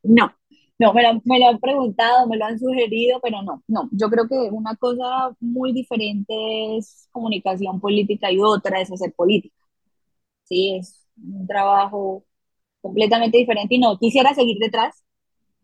[0.02, 0.34] No,
[0.82, 3.88] no, me lo, me lo han preguntado, me lo han sugerido, pero no, no.
[3.92, 9.54] Yo creo que una cosa muy diferente es comunicación política y otra es hacer política.
[10.44, 12.24] Sí, es un trabajo
[12.82, 15.04] completamente diferente y no, quisiera seguir detrás,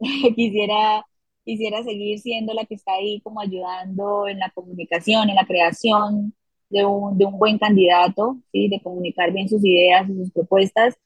[0.37, 1.07] quisiera,
[1.44, 6.35] quisiera seguir siendo la que está ahí como ayudando en la comunicación, en la creación
[6.70, 8.68] de un, de un buen candidato, ¿sí?
[8.68, 10.96] De comunicar bien sus ideas y sus propuestas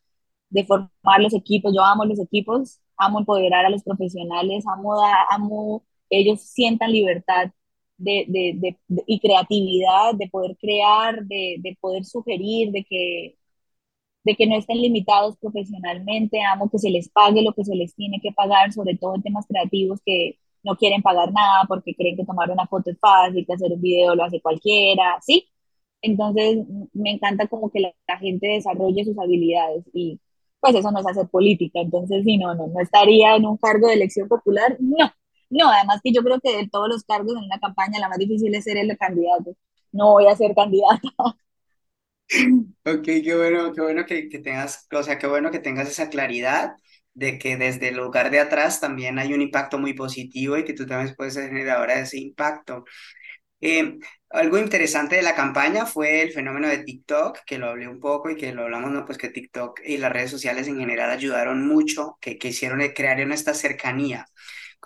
[0.52, 1.72] de formar los equipos.
[1.74, 7.52] Yo amo los equipos, amo empoderar a los profesionales, amo, da, amo ellos sientan libertad
[7.98, 13.36] de, de, de, de, y creatividad, de poder crear, de poder sugerir, de que,
[14.24, 17.94] de que no estén limitados profesionalmente, amo que se les pague lo que se les
[17.94, 22.16] tiene que pagar, sobre todo en temas creativos que no quieren pagar nada porque creen
[22.16, 25.48] que tomar una foto es fácil, que hacer un video lo hace cualquiera, ¿sí?
[26.02, 26.58] Entonces,
[26.92, 30.20] me encanta como que la, la gente desarrolle sus habilidades y
[30.62, 31.80] pues eso no es hacer política.
[31.80, 35.12] Entonces, sí, no, no, no estaría en un cargo de elección popular, no.
[35.50, 38.18] No, además que yo creo que de todos los cargos en una campaña la más
[38.18, 39.56] difícil es ser el candidato.
[39.92, 41.00] No voy a ser candidata.
[42.84, 46.08] Ok, qué bueno, qué bueno que, que tengas, o sea, qué bueno que tengas esa
[46.08, 46.72] claridad.
[47.14, 50.72] de que desde el lugar de atrás también hay un impacto muy positivo y que
[50.72, 52.84] tú también puedes ser generadora de ese impacto.
[53.62, 53.98] Eh,
[54.30, 58.28] algo interesante de la campaña fue el fenómeno de TikTok, que lo hablé un poco
[58.30, 59.04] y que lo hablamos, ¿no?
[59.06, 63.30] Pues que TikTok y las redes sociales en general ayudaron mucho, que, que hicieron, crearon
[63.32, 64.26] esta cercanía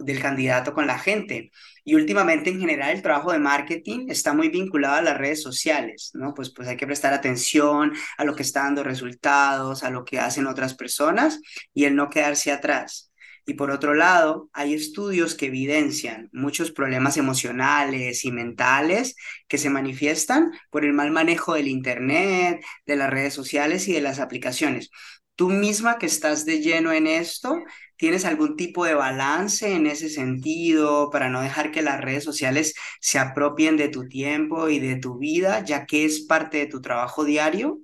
[0.00, 1.50] del candidato con la gente.
[1.84, 6.10] Y últimamente en general el trabajo de marketing está muy vinculado a las redes sociales,
[6.14, 6.34] ¿no?
[6.34, 10.18] Pues, pues hay que prestar atención a lo que está dando resultados, a lo que
[10.18, 11.40] hacen otras personas
[11.72, 13.10] y el no quedarse atrás.
[13.46, 19.14] Y por otro lado, hay estudios que evidencian muchos problemas emocionales y mentales
[19.48, 24.00] que se manifiestan por el mal manejo del Internet, de las redes sociales y de
[24.00, 24.90] las aplicaciones.
[25.36, 27.62] Tú misma que estás de lleno en esto,
[27.96, 32.74] ¿tienes algún tipo de balance en ese sentido para no dejar que las redes sociales
[33.00, 36.80] se apropien de tu tiempo y de tu vida, ya que es parte de tu
[36.80, 37.80] trabajo diario?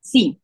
[0.00, 0.40] Sí,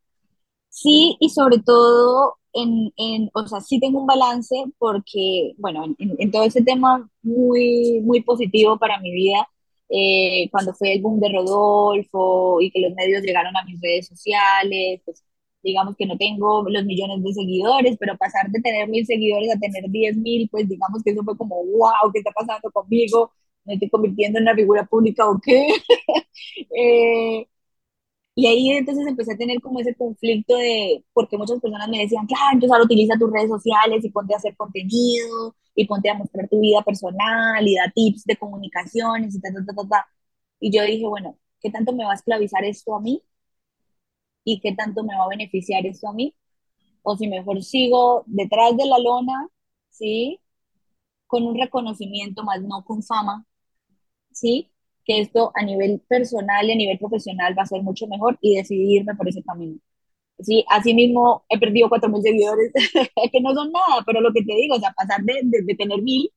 [0.71, 6.15] sí, y sobre todo en, en, o sea, sí tengo un balance porque, bueno, en,
[6.19, 9.49] en todo ese tema muy, muy positivo para mi vida,
[9.89, 14.07] eh, cuando fue el boom de Rodolfo y que los medios llegaron a mis redes
[14.09, 15.23] sociales, pues
[15.63, 19.59] digamos que no tengo los millones de seguidores, pero pasar de tener mil seguidores a
[19.59, 23.33] tener diez mil, pues digamos que eso fue como, wow, ¿qué está pasando conmigo?
[23.65, 25.69] ¿Me estoy convirtiendo en una figura pública o qué?
[26.77, 27.47] eh,
[28.35, 32.27] y ahí entonces empecé a tener como ese conflicto de, porque muchas personas me decían,
[32.27, 36.15] claro, entonces ahora utiliza tus redes sociales y ponte a hacer contenido y ponte a
[36.15, 40.07] mostrar tu vida personal y da tips de comunicaciones y ta, ta, ta, ta, ta.
[40.61, 43.23] Y yo dije, bueno, ¿qué tanto me va a esclavizar esto a mí?
[44.45, 46.35] ¿Y qué tanto me va a beneficiar esto a mí?
[47.03, 49.49] O si mejor sigo detrás de la lona,
[49.91, 50.41] ¿sí?
[51.29, 53.47] Con un reconocimiento más no con fama,
[54.33, 54.73] ¿sí?
[55.05, 58.57] Que esto a nivel personal y a nivel profesional va a ser mucho mejor y
[58.57, 59.79] decidirme por ese camino.
[60.41, 62.73] Sí, así mismo he perdido 4.000 seguidores,
[63.33, 66.03] que no son nada, pero lo que te digo, o sea, pasar de, de, tener
[66.03, 66.31] 1.000,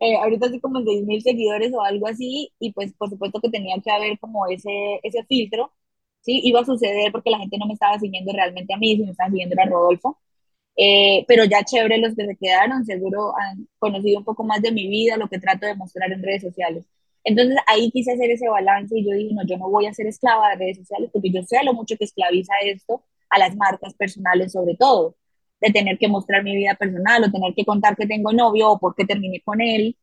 [0.00, 3.50] eh, ahorita estoy como en 6.000 seguidores o algo así, y pues por supuesto que
[3.50, 4.70] tenía que haber como ese,
[5.02, 5.72] ese filtro,
[6.22, 6.40] ¿sí?
[6.44, 9.30] Iba a suceder porque la gente no me estaba siguiendo realmente a mí, sino estaba
[9.30, 10.18] siguiendo a Rodolfo,
[10.76, 14.72] eh, pero ya chévere los que se quedaron, seguro han conocido un poco más de
[14.72, 16.86] mi vida, lo que trato de mostrar en redes sociales.
[17.26, 20.06] Entonces ahí quise hacer ese balance y yo dije, no, yo no voy a ser
[20.06, 23.94] esclava de redes sociales porque yo sé lo mucho que esclaviza esto a las marcas
[23.94, 25.16] personales sobre todo,
[25.60, 28.78] de tener que mostrar mi vida personal o tener que contar que tengo novio o
[28.78, 29.96] por qué terminé con él,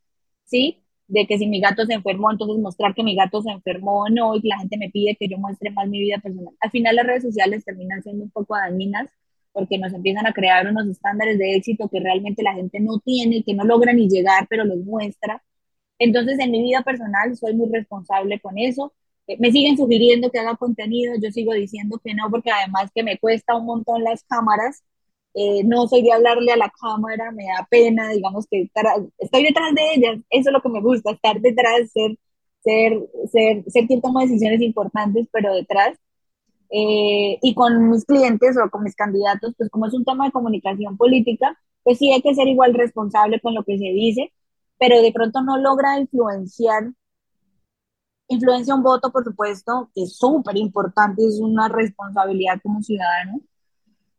[0.46, 0.84] ¿sí?
[1.08, 4.10] De que si mi gato se enfermó, entonces mostrar que mi gato se enfermó o
[4.10, 6.54] no y que la gente me pide que yo muestre más mi vida personal.
[6.60, 9.10] Al final las redes sociales terminan siendo un poco dañinas
[9.54, 13.44] porque nos empiezan a crear unos estándares de éxito que realmente la gente no tiene,
[13.44, 15.42] que no logra ni llegar, pero los muestra
[16.04, 18.94] entonces, en mi vida personal soy muy responsable con eso.
[19.28, 23.04] Eh, me siguen sugiriendo que haga contenido, yo sigo diciendo que no, porque además que
[23.04, 24.84] me cuesta un montón las cámaras.
[25.36, 28.70] Eh, no soy de hablarle a la cámara, me da pena, digamos que
[29.18, 32.18] estoy detrás de ellas, eso es lo que me gusta, estar detrás, ser,
[32.64, 32.94] ser,
[33.32, 35.98] ser, ser quien toma decisiones importantes, pero detrás.
[36.70, 40.32] Eh, y con mis clientes o con mis candidatos, pues como es un tema de
[40.32, 44.34] comunicación política, pues sí hay que ser igual responsable con lo que se dice,
[44.86, 46.92] pero de pronto no logra influenciar,
[48.28, 53.40] influencia un voto, por supuesto, que es súper importante, es una responsabilidad como ciudadano,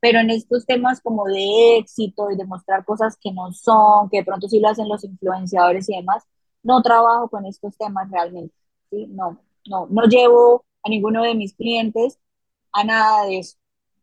[0.01, 4.21] pero en estos temas como de éxito y de mostrar cosas que no son, que
[4.21, 6.25] de pronto sí lo hacen los influenciadores y demás,
[6.63, 8.55] no trabajo con estos temas realmente,
[8.89, 9.07] ¿sí?
[9.09, 12.19] No, no, no llevo a ninguno de mis clientes
[12.73, 13.59] a nada de eso.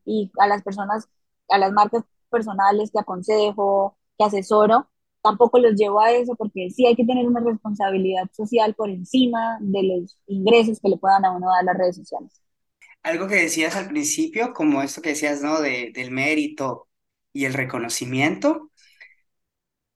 [0.06, 1.10] Y a las personas,
[1.50, 4.91] a las marcas personales que aconsejo, que asesoro,
[5.22, 9.58] tampoco los llevo a eso porque sí hay que tener una responsabilidad social por encima
[9.62, 12.42] de los ingresos que le puedan a uno dar las redes sociales.
[13.04, 15.62] Algo que decías al principio, como esto que decías, ¿no?
[15.62, 16.90] De, del mérito
[17.34, 18.72] y el reconocimiento,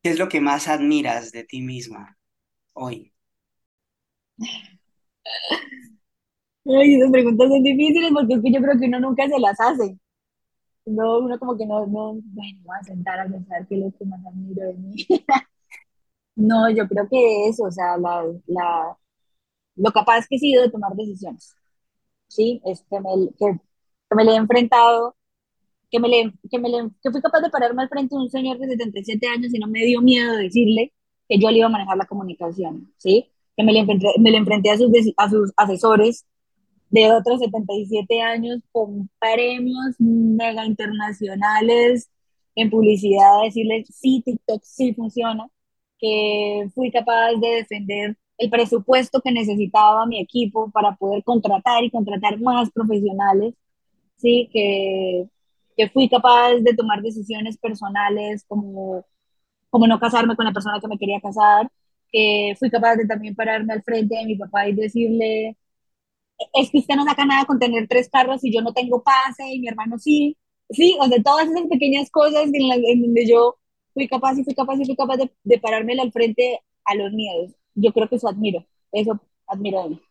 [0.01, 2.17] ¿qué es lo que más admiras de ti misma
[2.73, 3.13] hoy?
[6.67, 9.59] Ay, esas preguntas son difíciles porque es que yo creo que uno nunca se las
[9.59, 9.97] hace.
[10.85, 14.05] No, uno como que no, no, bueno, a sentar a pensar qué es lo que
[14.05, 14.95] más admiro de mí.
[16.35, 18.97] No, yo creo que eso, o sea, la, la,
[19.75, 21.55] lo capaz que he sido de tomar decisiones,
[22.29, 22.61] ¿sí?
[22.65, 23.09] Es que me,
[23.39, 23.59] que,
[24.09, 25.15] que me le he enfrentado,
[25.91, 28.29] que me le, que me le, que fui capaz de pararme al frente de un
[28.31, 30.93] señor de 77 años y no me dio miedo decirle
[31.29, 33.31] que yo le iba a manejar la comunicación, ¿sí?
[33.57, 36.25] Que me le enfrenté, me le enfrenté a sus, a sus asesores
[36.89, 42.09] de otros 77 años con premios mega internacionales
[42.55, 45.47] en publicidad, decirles, sí, TikTok sí funciona,
[45.99, 51.91] que fui capaz de defender el presupuesto que necesitaba mi equipo para poder contratar y
[51.91, 53.53] contratar más profesionales,
[54.17, 55.27] sí, que,
[55.77, 59.05] que fui capaz de tomar decisiones personales como,
[59.69, 61.69] como no casarme con la persona que me quería casar,
[62.11, 65.57] que fui capaz de también pararme al frente de mi papá y decirle,
[66.53, 69.47] es que usted no saca nada con tener tres carros y yo no tengo pase
[69.53, 70.37] y mi hermano sí.
[70.69, 73.55] Sí, o sea, todas esas pequeñas cosas en, las, en donde yo
[73.93, 77.11] fui capaz y fui capaz y fui capaz de, de pararme al frente a los
[77.13, 77.51] miedos.
[77.75, 80.01] Yo creo que eso admiro, eso admiro de mí.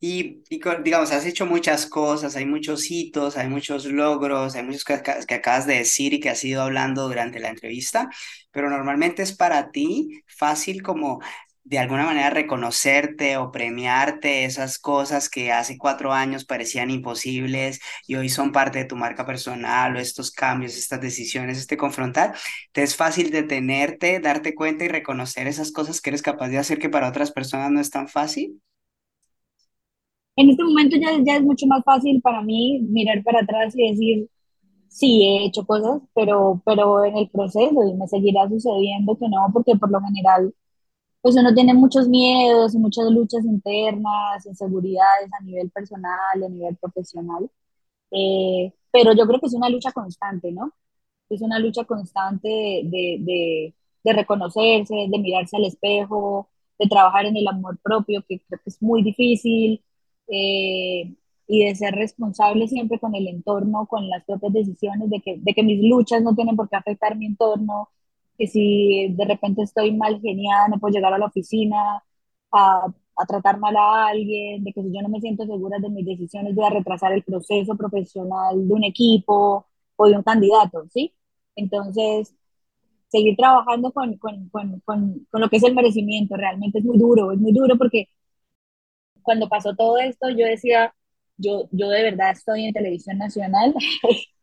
[0.00, 0.42] Y,
[0.82, 5.34] digamos, has hecho muchas cosas, hay muchos hitos, hay muchos logros, hay muchas cosas que
[5.34, 8.08] acabas de decir y que has ido hablando durante la entrevista,
[8.50, 11.20] pero normalmente es para ti fácil como
[11.64, 18.16] de alguna manera reconocerte o premiarte esas cosas que hace cuatro años parecían imposibles y
[18.16, 22.34] hoy son parte de tu marca personal o estos cambios, estas decisiones, este confrontar,
[22.72, 26.78] te es fácil detenerte, darte cuenta y reconocer esas cosas que eres capaz de hacer
[26.78, 28.60] que para otras personas no es tan fácil?
[30.36, 33.90] En este momento ya, ya es mucho más fácil para mí mirar para atrás y
[33.90, 34.28] decir,
[34.88, 39.48] sí, he hecho cosas, pero, pero en el proceso y me seguirá sucediendo que no,
[39.52, 40.54] porque por lo general,
[41.22, 46.76] pues uno tiene muchos miedos y muchas luchas internas, inseguridades a nivel personal, a nivel
[46.76, 47.50] profesional,
[48.12, 50.72] eh, pero yo creo que es una lucha constante, ¿no?
[51.28, 56.48] Es una lucha constante de, de, de reconocerse, de mirarse al espejo,
[56.78, 59.82] de trabajar en el amor propio, que creo que es muy difícil,
[60.28, 61.14] eh,
[61.46, 65.54] y de ser responsable siempre con el entorno, con las propias decisiones, de que, de
[65.54, 67.88] que mis luchas no tienen por qué afectar mi entorno,
[68.40, 72.02] que si de repente estoy mal geniada, no puedo llegar a la oficina
[72.52, 72.86] a,
[73.16, 76.06] a tratar mal a alguien, de que si yo no me siento segura de mis
[76.06, 79.66] decisiones voy a retrasar el proceso profesional de un equipo
[79.96, 81.12] o de un candidato, ¿sí?
[81.56, 82.34] Entonces,
[83.08, 87.32] seguir trabajando con, con, con, con, lo que es el merecimiento realmente es muy duro,
[87.32, 88.08] es muy duro porque
[89.22, 90.94] cuando pasó todo esto, yo decía,
[91.36, 93.74] yo, yo de verdad estoy en televisión nacional.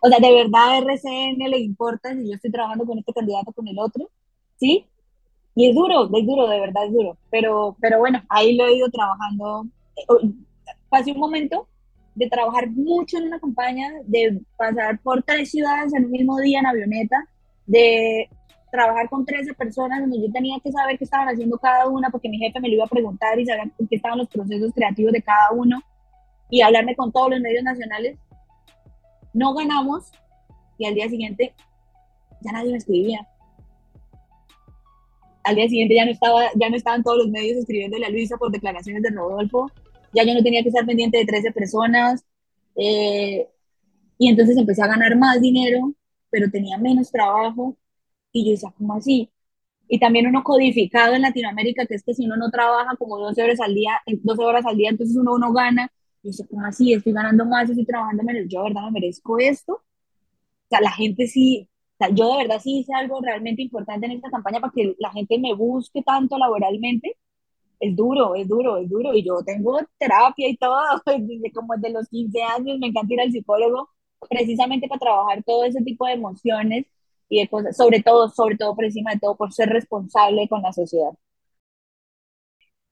[0.00, 3.68] o sea, de verdad RCN le importa si yo estoy trabajando con este candidato, con
[3.68, 4.08] el otro,
[4.56, 4.86] ¿sí?
[5.54, 7.16] Y es duro, es duro, de verdad es duro.
[7.30, 9.66] Pero, pero bueno, ahí lo he ido trabajando.
[10.88, 11.66] Pasé un momento
[12.14, 16.60] de trabajar mucho en una campaña, de pasar por tres ciudades en un mismo día
[16.60, 17.28] en avioneta,
[17.66, 18.28] de
[18.70, 22.28] trabajar con 13 personas donde yo tenía que saber qué estaban haciendo cada una porque
[22.28, 25.22] mi jefe me lo iba a preguntar y saber qué estaban los procesos creativos de
[25.22, 25.80] cada uno
[26.48, 28.16] y hablarme con todos los medios nacionales.
[29.32, 30.10] No ganamos
[30.78, 31.54] y al día siguiente
[32.40, 33.26] ya nadie me escribía.
[35.44, 38.36] Al día siguiente ya no, estaba, ya no estaban todos los medios escribiéndole a Luisa
[38.36, 39.70] por declaraciones de Rodolfo.
[40.12, 42.24] Ya yo no tenía que estar pendiente de 13 personas.
[42.76, 43.48] Eh,
[44.18, 45.94] y entonces empecé a ganar más dinero,
[46.30, 47.76] pero tenía menos trabajo
[48.32, 49.30] y yo decía, ¿cómo así?
[49.88, 53.42] Y también uno codificado en Latinoamérica, que es que si uno no trabaja como 12
[53.42, 55.90] horas al día, 12 horas al día, entonces uno no gana.
[56.22, 56.92] Y yo decía, ¿cómo así?
[56.92, 58.44] Estoy ganando más, estoy trabajando menos.
[58.48, 59.74] Yo, de verdad, me merezco esto.
[59.74, 59.82] O
[60.70, 61.68] sea, la gente sí,
[62.14, 65.38] yo de verdad sí hice algo realmente importante en esta campaña para que la gente
[65.38, 67.16] me busque tanto laboralmente.
[67.80, 69.14] Es duro, es duro, es duro.
[69.14, 70.76] Y yo tengo terapia y todo,
[71.54, 73.90] como desde los 15 años me encanta ir al psicólogo,
[74.30, 76.86] precisamente para trabajar todo ese tipo de emociones
[77.28, 80.62] y de cosas, sobre todo, sobre todo por encima de todo, por ser responsable con
[80.62, 81.12] la sociedad.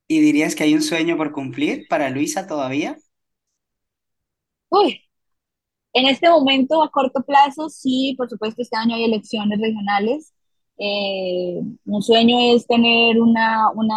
[0.06, 2.98] ¿Y dirías que hay un sueño por cumplir para Luisa todavía?
[4.70, 5.00] Uy,
[5.94, 10.34] en este momento, a corto plazo, sí, por supuesto, este año hay elecciones regionales.
[10.78, 13.96] Eh, un sueño es tener una, una,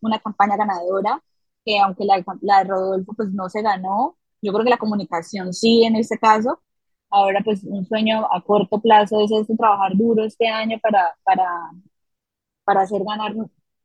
[0.00, 1.22] una campaña ganadora,
[1.64, 5.52] que aunque la, la, de Rodolfo pues no se ganó, yo creo que la comunicación
[5.54, 6.60] sí en este caso,
[7.10, 11.44] Ahora, pues un sueño a corto plazo es este, trabajar duro este año para, para,
[12.64, 13.34] para hacer ganar,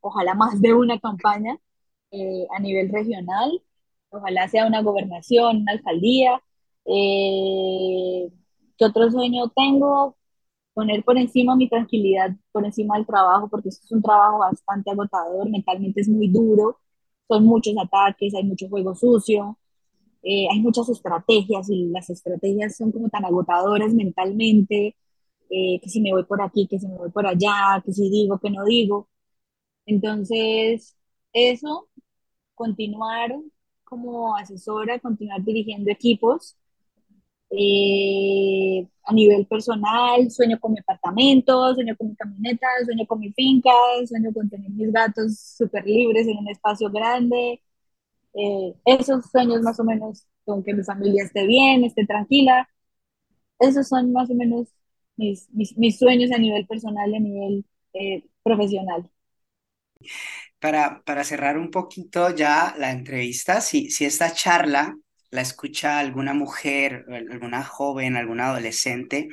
[0.00, 1.58] ojalá más de una campaña
[2.10, 3.62] eh, a nivel regional,
[4.10, 6.40] ojalá sea una gobernación, una alcaldía.
[6.84, 8.28] Eh,
[8.76, 10.16] ¿Qué otro sueño tengo?
[10.74, 15.50] Poner por encima mi tranquilidad, por encima del trabajo, porque es un trabajo bastante agotador,
[15.50, 16.78] mentalmente es muy duro,
[17.28, 19.58] son muchos ataques, hay mucho juego sucio,
[20.22, 24.96] eh, hay muchas estrategias y las estrategias son como tan agotadoras mentalmente,
[25.50, 28.10] eh, que si me voy por aquí, que si me voy por allá, que si
[28.10, 29.08] digo, que no digo.
[29.86, 30.96] Entonces,
[31.32, 31.88] eso,
[32.54, 33.32] continuar
[33.88, 36.56] como asesora, continuar dirigiendo equipos.
[37.50, 43.32] Eh, a nivel personal, sueño con mi apartamento, sueño con mi camioneta, sueño con mi
[43.32, 43.70] finca,
[44.06, 47.62] sueño con tener mis gatos súper libres en un espacio grande,
[48.34, 52.68] eh, esos sueños más o menos con que mi familia esté bien, esté tranquila,
[53.58, 54.68] esos son más o menos
[55.16, 57.64] mis, mis, sueños a nivel personal a nivel
[57.94, 59.10] eh, profesional.
[60.60, 64.96] Para, para cerrar un poquito ya la entrevista, si, si esta charla
[65.30, 69.28] la escucha alguna mujer, alguna joven, algún adolescente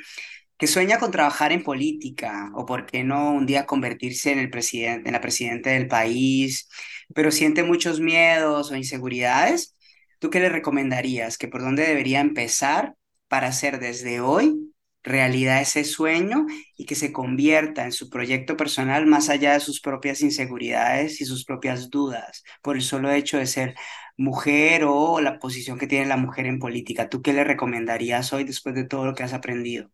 [0.58, 4.50] que sueña con trabajar en política o por qué no un día convertirse en el
[4.50, 6.70] presidente, en la presidenta del país,
[7.14, 9.76] pero siente muchos miedos o inseguridades,
[10.20, 11.38] ¿tú qué le recomendarías?
[11.38, 12.96] ¿Que por dónde debería empezar
[13.28, 14.74] para hacer desde hoy
[15.06, 19.80] realidad ese sueño y que se convierta en su proyecto personal más allá de sus
[19.80, 23.76] propias inseguridades y sus propias dudas por el solo hecho de ser
[24.18, 27.10] mujer o la posición que tiene la mujer en política.
[27.10, 29.90] ¿Tú qué le recomendarías hoy después de todo lo que has aprendido?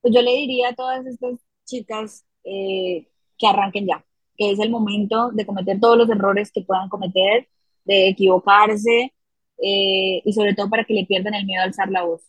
[0.00, 3.08] Pues yo le diría a todas estas chicas eh,
[3.38, 4.04] que arranquen ya,
[4.36, 7.48] que es el momento de cometer todos los errores que puedan cometer,
[7.84, 9.12] de equivocarse
[9.58, 12.22] eh, y sobre todo para que le pierdan el miedo a alzar la voz.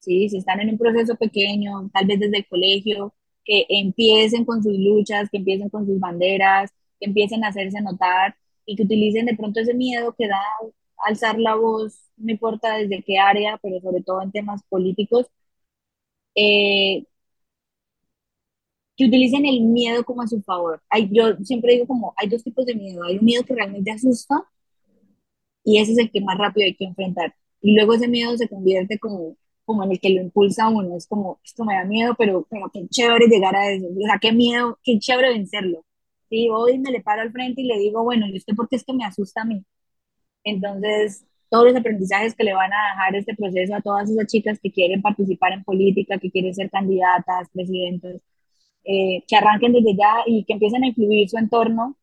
[0.00, 0.28] ¿Sí?
[0.28, 4.76] Si están en un proceso pequeño, tal vez desde el colegio, que empiecen con sus
[4.78, 6.70] luchas, que empiecen con sus banderas,
[7.00, 8.36] que empiecen a hacerse notar
[8.66, 10.40] y que utilicen de pronto ese miedo que da
[11.06, 15.26] alzar la voz, no importa desde qué área, pero sobre todo en temas políticos,
[16.34, 17.04] eh,
[18.96, 20.82] que utilicen el miedo como a su favor.
[20.90, 23.02] Hay, yo siempre digo como, hay dos tipos de miedo.
[23.04, 24.44] Hay un miedo que realmente asusta
[25.64, 27.34] y ese es el que más rápido hay que enfrentar.
[27.60, 29.36] Y luego ese miedo se convierte como,
[29.70, 30.96] como en el que lo impulsa uno.
[30.96, 33.86] Es como, esto me da miedo, pero, pero qué chévere llegar a eso.
[33.86, 35.84] O sea, qué miedo, qué chévere vencerlo.
[36.28, 38.76] Sí, hoy me le paro al frente y le digo, bueno, ¿y usted por qué
[38.76, 39.64] es que me asusta a mí?
[40.44, 44.58] Entonces, todos los aprendizajes que le van a dejar este proceso a todas esas chicas
[44.60, 48.22] que quieren participar en política, que quieren ser candidatas, presidentes,
[48.84, 51.96] eh, que arranquen desde ya y que empiecen a influir su entorno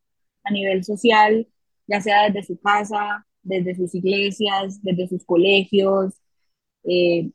[0.44, 1.48] a nivel social,
[1.86, 6.14] ya sea desde su casa, desde sus iglesias, desde sus colegios,
[6.84, 7.30] eh,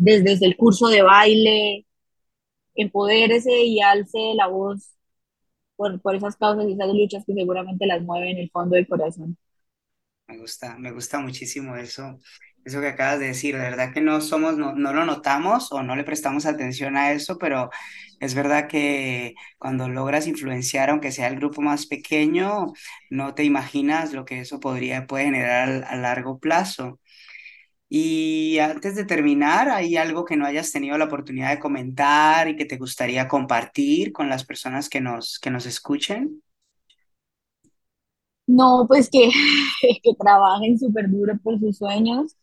[0.00, 1.86] desde, el curso de baile,
[2.74, 4.90] empodérese y alce la voz
[5.76, 8.88] por, por esas causas y esas luchas que seguramente las mueven en el fondo del
[8.88, 9.36] corazón.
[10.26, 12.18] Me gusta, me gusta muchísimo eso,
[12.64, 13.56] eso que acabas de decir.
[13.56, 17.12] De verdad que no somos, no, no lo notamos o no le prestamos atención a
[17.12, 17.70] eso, pero
[18.20, 22.66] es verdad que cuando logras influenciar, aunque sea el grupo más pequeño,
[23.10, 27.00] no te imaginas lo que eso podría, puede generar a largo plazo.
[27.90, 32.56] Y antes de terminar, ¿hay algo que no hayas tenido la oportunidad de comentar y
[32.56, 36.42] que te gustaría compartir con las personas que nos, que nos escuchen?
[38.46, 39.30] No, pues que,
[40.02, 42.36] que trabajen súper duro por sus sueños,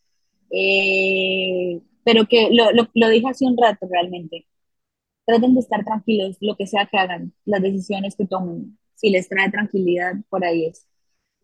[0.52, 4.48] eh, pero que lo, lo, lo dije hace un rato realmente.
[5.26, 8.78] Traten de estar tranquilos, lo que sea que hagan, las decisiones que tomen.
[8.95, 10.88] Si les trae tranquilidad, por ahí es.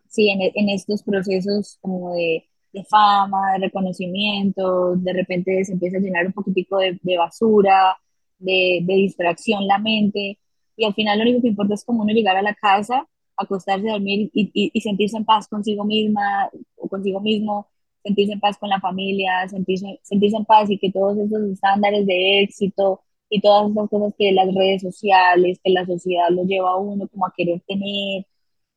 [0.10, 5.98] Sí, en, en estos procesos como de, de, fama, de reconocimiento, de repente se empieza
[5.98, 7.98] a llenar un poquitico de, de basura,
[8.40, 10.40] de, de distracción la mente,
[10.76, 13.08] y al final lo único que importa es como uno llegar a la casa
[13.38, 17.68] acostarse dormir y, y, sentirse en paz consigo misma o consigo mismo,
[18.04, 22.06] sentirse en paz con la familia, sentirse, sentirse en paz y que todos esos estándares
[22.06, 26.72] de éxito y todas esas cosas que las redes sociales, que la sociedad lo lleva
[26.72, 28.26] a uno como a querer tener,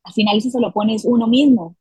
[0.03, 1.75] al final eso se lo pones uno mismo.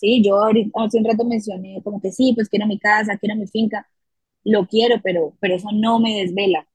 [0.00, 3.46] Sí, yo hace un rato mencioné como que sí, pues quiero mi casa, quiero mi
[3.46, 3.86] finca,
[4.44, 6.66] lo quiero, pero, pero eso no me desvela.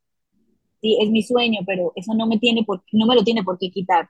[0.82, 3.58] Sí, es mi sueño, pero eso no me tiene por, no me lo tiene por
[3.60, 4.10] qué quitar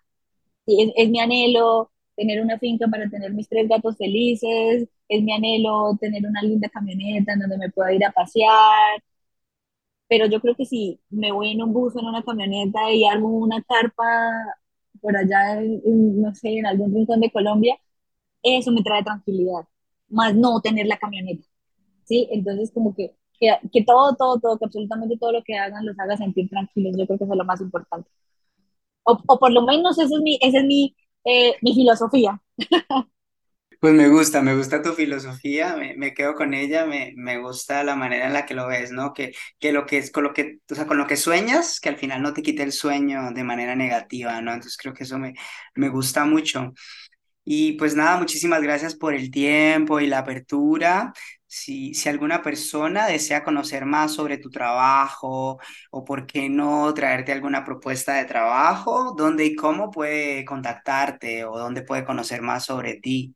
[0.68, 5.34] es, es mi anhelo tener una finca para tener mis tres gatos felices, es mi
[5.34, 9.04] anhelo tener una linda camioneta en donde me pueda ir a pasear,
[10.08, 13.30] pero yo creo que si me voy en un bus en una camioneta y armo
[13.30, 14.04] una carpa
[15.02, 17.76] por allá, no sé, en algún rincón de Colombia,
[18.46, 19.62] eso me trae tranquilidad,
[20.10, 21.46] más no tener la camioneta,
[22.06, 22.28] ¿sí?
[22.32, 26.00] Entonces como que, que, que todo, todo, todo, que absolutamente todo lo que hagan los
[26.00, 28.10] haga sentir tranquilos, yo creo que eso es lo más importante.
[29.04, 32.42] O, o por lo menos esa es mi, esa es mi, eh, mi filosofía.
[33.80, 37.84] Pues me gusta, me gusta tu filosofía, me, me quedo con ella, me, me, gusta
[37.84, 39.14] la manera en la que lo ves, ¿no?
[39.14, 41.90] Que, que lo que es con lo que, o sea, con lo que sueñas, que
[41.90, 44.54] al final no te quite el sueño de manera negativa, ¿no?
[44.54, 45.36] Entonces creo que eso me,
[45.76, 46.74] me gusta mucho.
[47.48, 51.14] Y pues nada, muchísimas gracias por el tiempo y la apertura.
[51.46, 55.60] Si, si alguna persona desea conocer más sobre tu trabajo
[55.92, 61.58] o por qué no traerte alguna propuesta de trabajo, ¿dónde y cómo puede contactarte o
[61.58, 63.36] dónde puede conocer más sobre ti?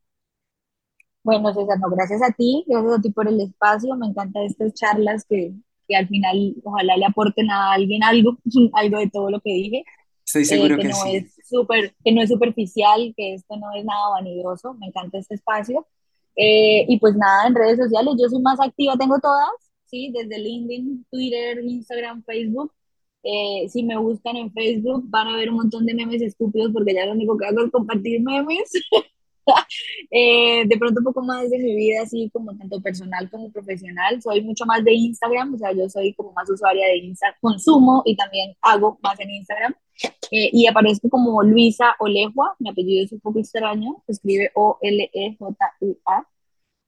[1.22, 3.94] Bueno, César, no, gracias a ti, gracias a ti por el espacio.
[3.94, 5.52] Me encantan estas charlas que,
[5.86, 8.38] que al final ojalá le aporten a alguien algo,
[8.74, 9.84] algo de todo lo que dije.
[10.26, 11.16] Estoy seguro eh, que, que, no sí.
[11.16, 14.74] Es super, que no es superficial, que esto no es nada vanidoso.
[14.74, 15.86] Me encanta este espacio.
[16.36, 19.50] Eh, y pues nada, en redes sociales yo soy más activa, tengo todas,
[19.84, 20.12] ¿sí?
[20.14, 22.72] Desde LinkedIn, Twitter, Instagram, Facebook.
[23.22, 26.94] Eh, si me buscan en Facebook van a ver un montón de memes estúpidos porque
[26.94, 28.70] ya lo único que hago es compartir memes.
[30.12, 34.20] Eh, de pronto un poco más de mi vida, así como tanto personal como profesional.
[34.20, 38.02] Soy mucho más de Instagram, o sea, yo soy como más usuaria de Instagram, consumo
[38.04, 39.72] y también hago más en Instagram.
[40.30, 46.26] Eh, y aparezco como Luisa Olejua, mi apellido es un poco extraño, se escribe O-L-E-J-U-A,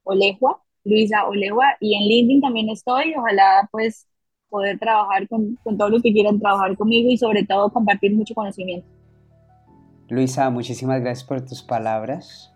[0.04, 4.08] Olejua, Luisa Olejua, y en LinkedIn también estoy, ojalá pues
[4.48, 8.34] poder trabajar con, con todos los que quieran trabajar conmigo y sobre todo compartir mucho
[8.34, 8.86] conocimiento.
[10.08, 12.51] Luisa, muchísimas gracias por tus palabras,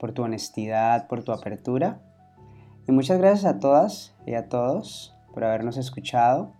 [0.00, 2.00] por tu honestidad, por tu apertura.
[2.88, 6.54] Y muchas gracias a todas y a todos por habernos escuchado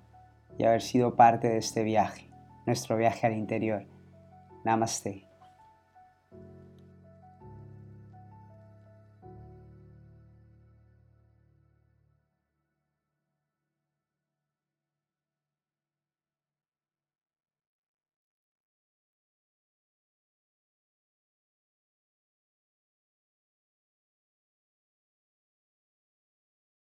[0.58, 2.30] y haber sido parte de este viaje,
[2.66, 3.86] nuestro viaje al interior.
[4.64, 5.29] Namaste.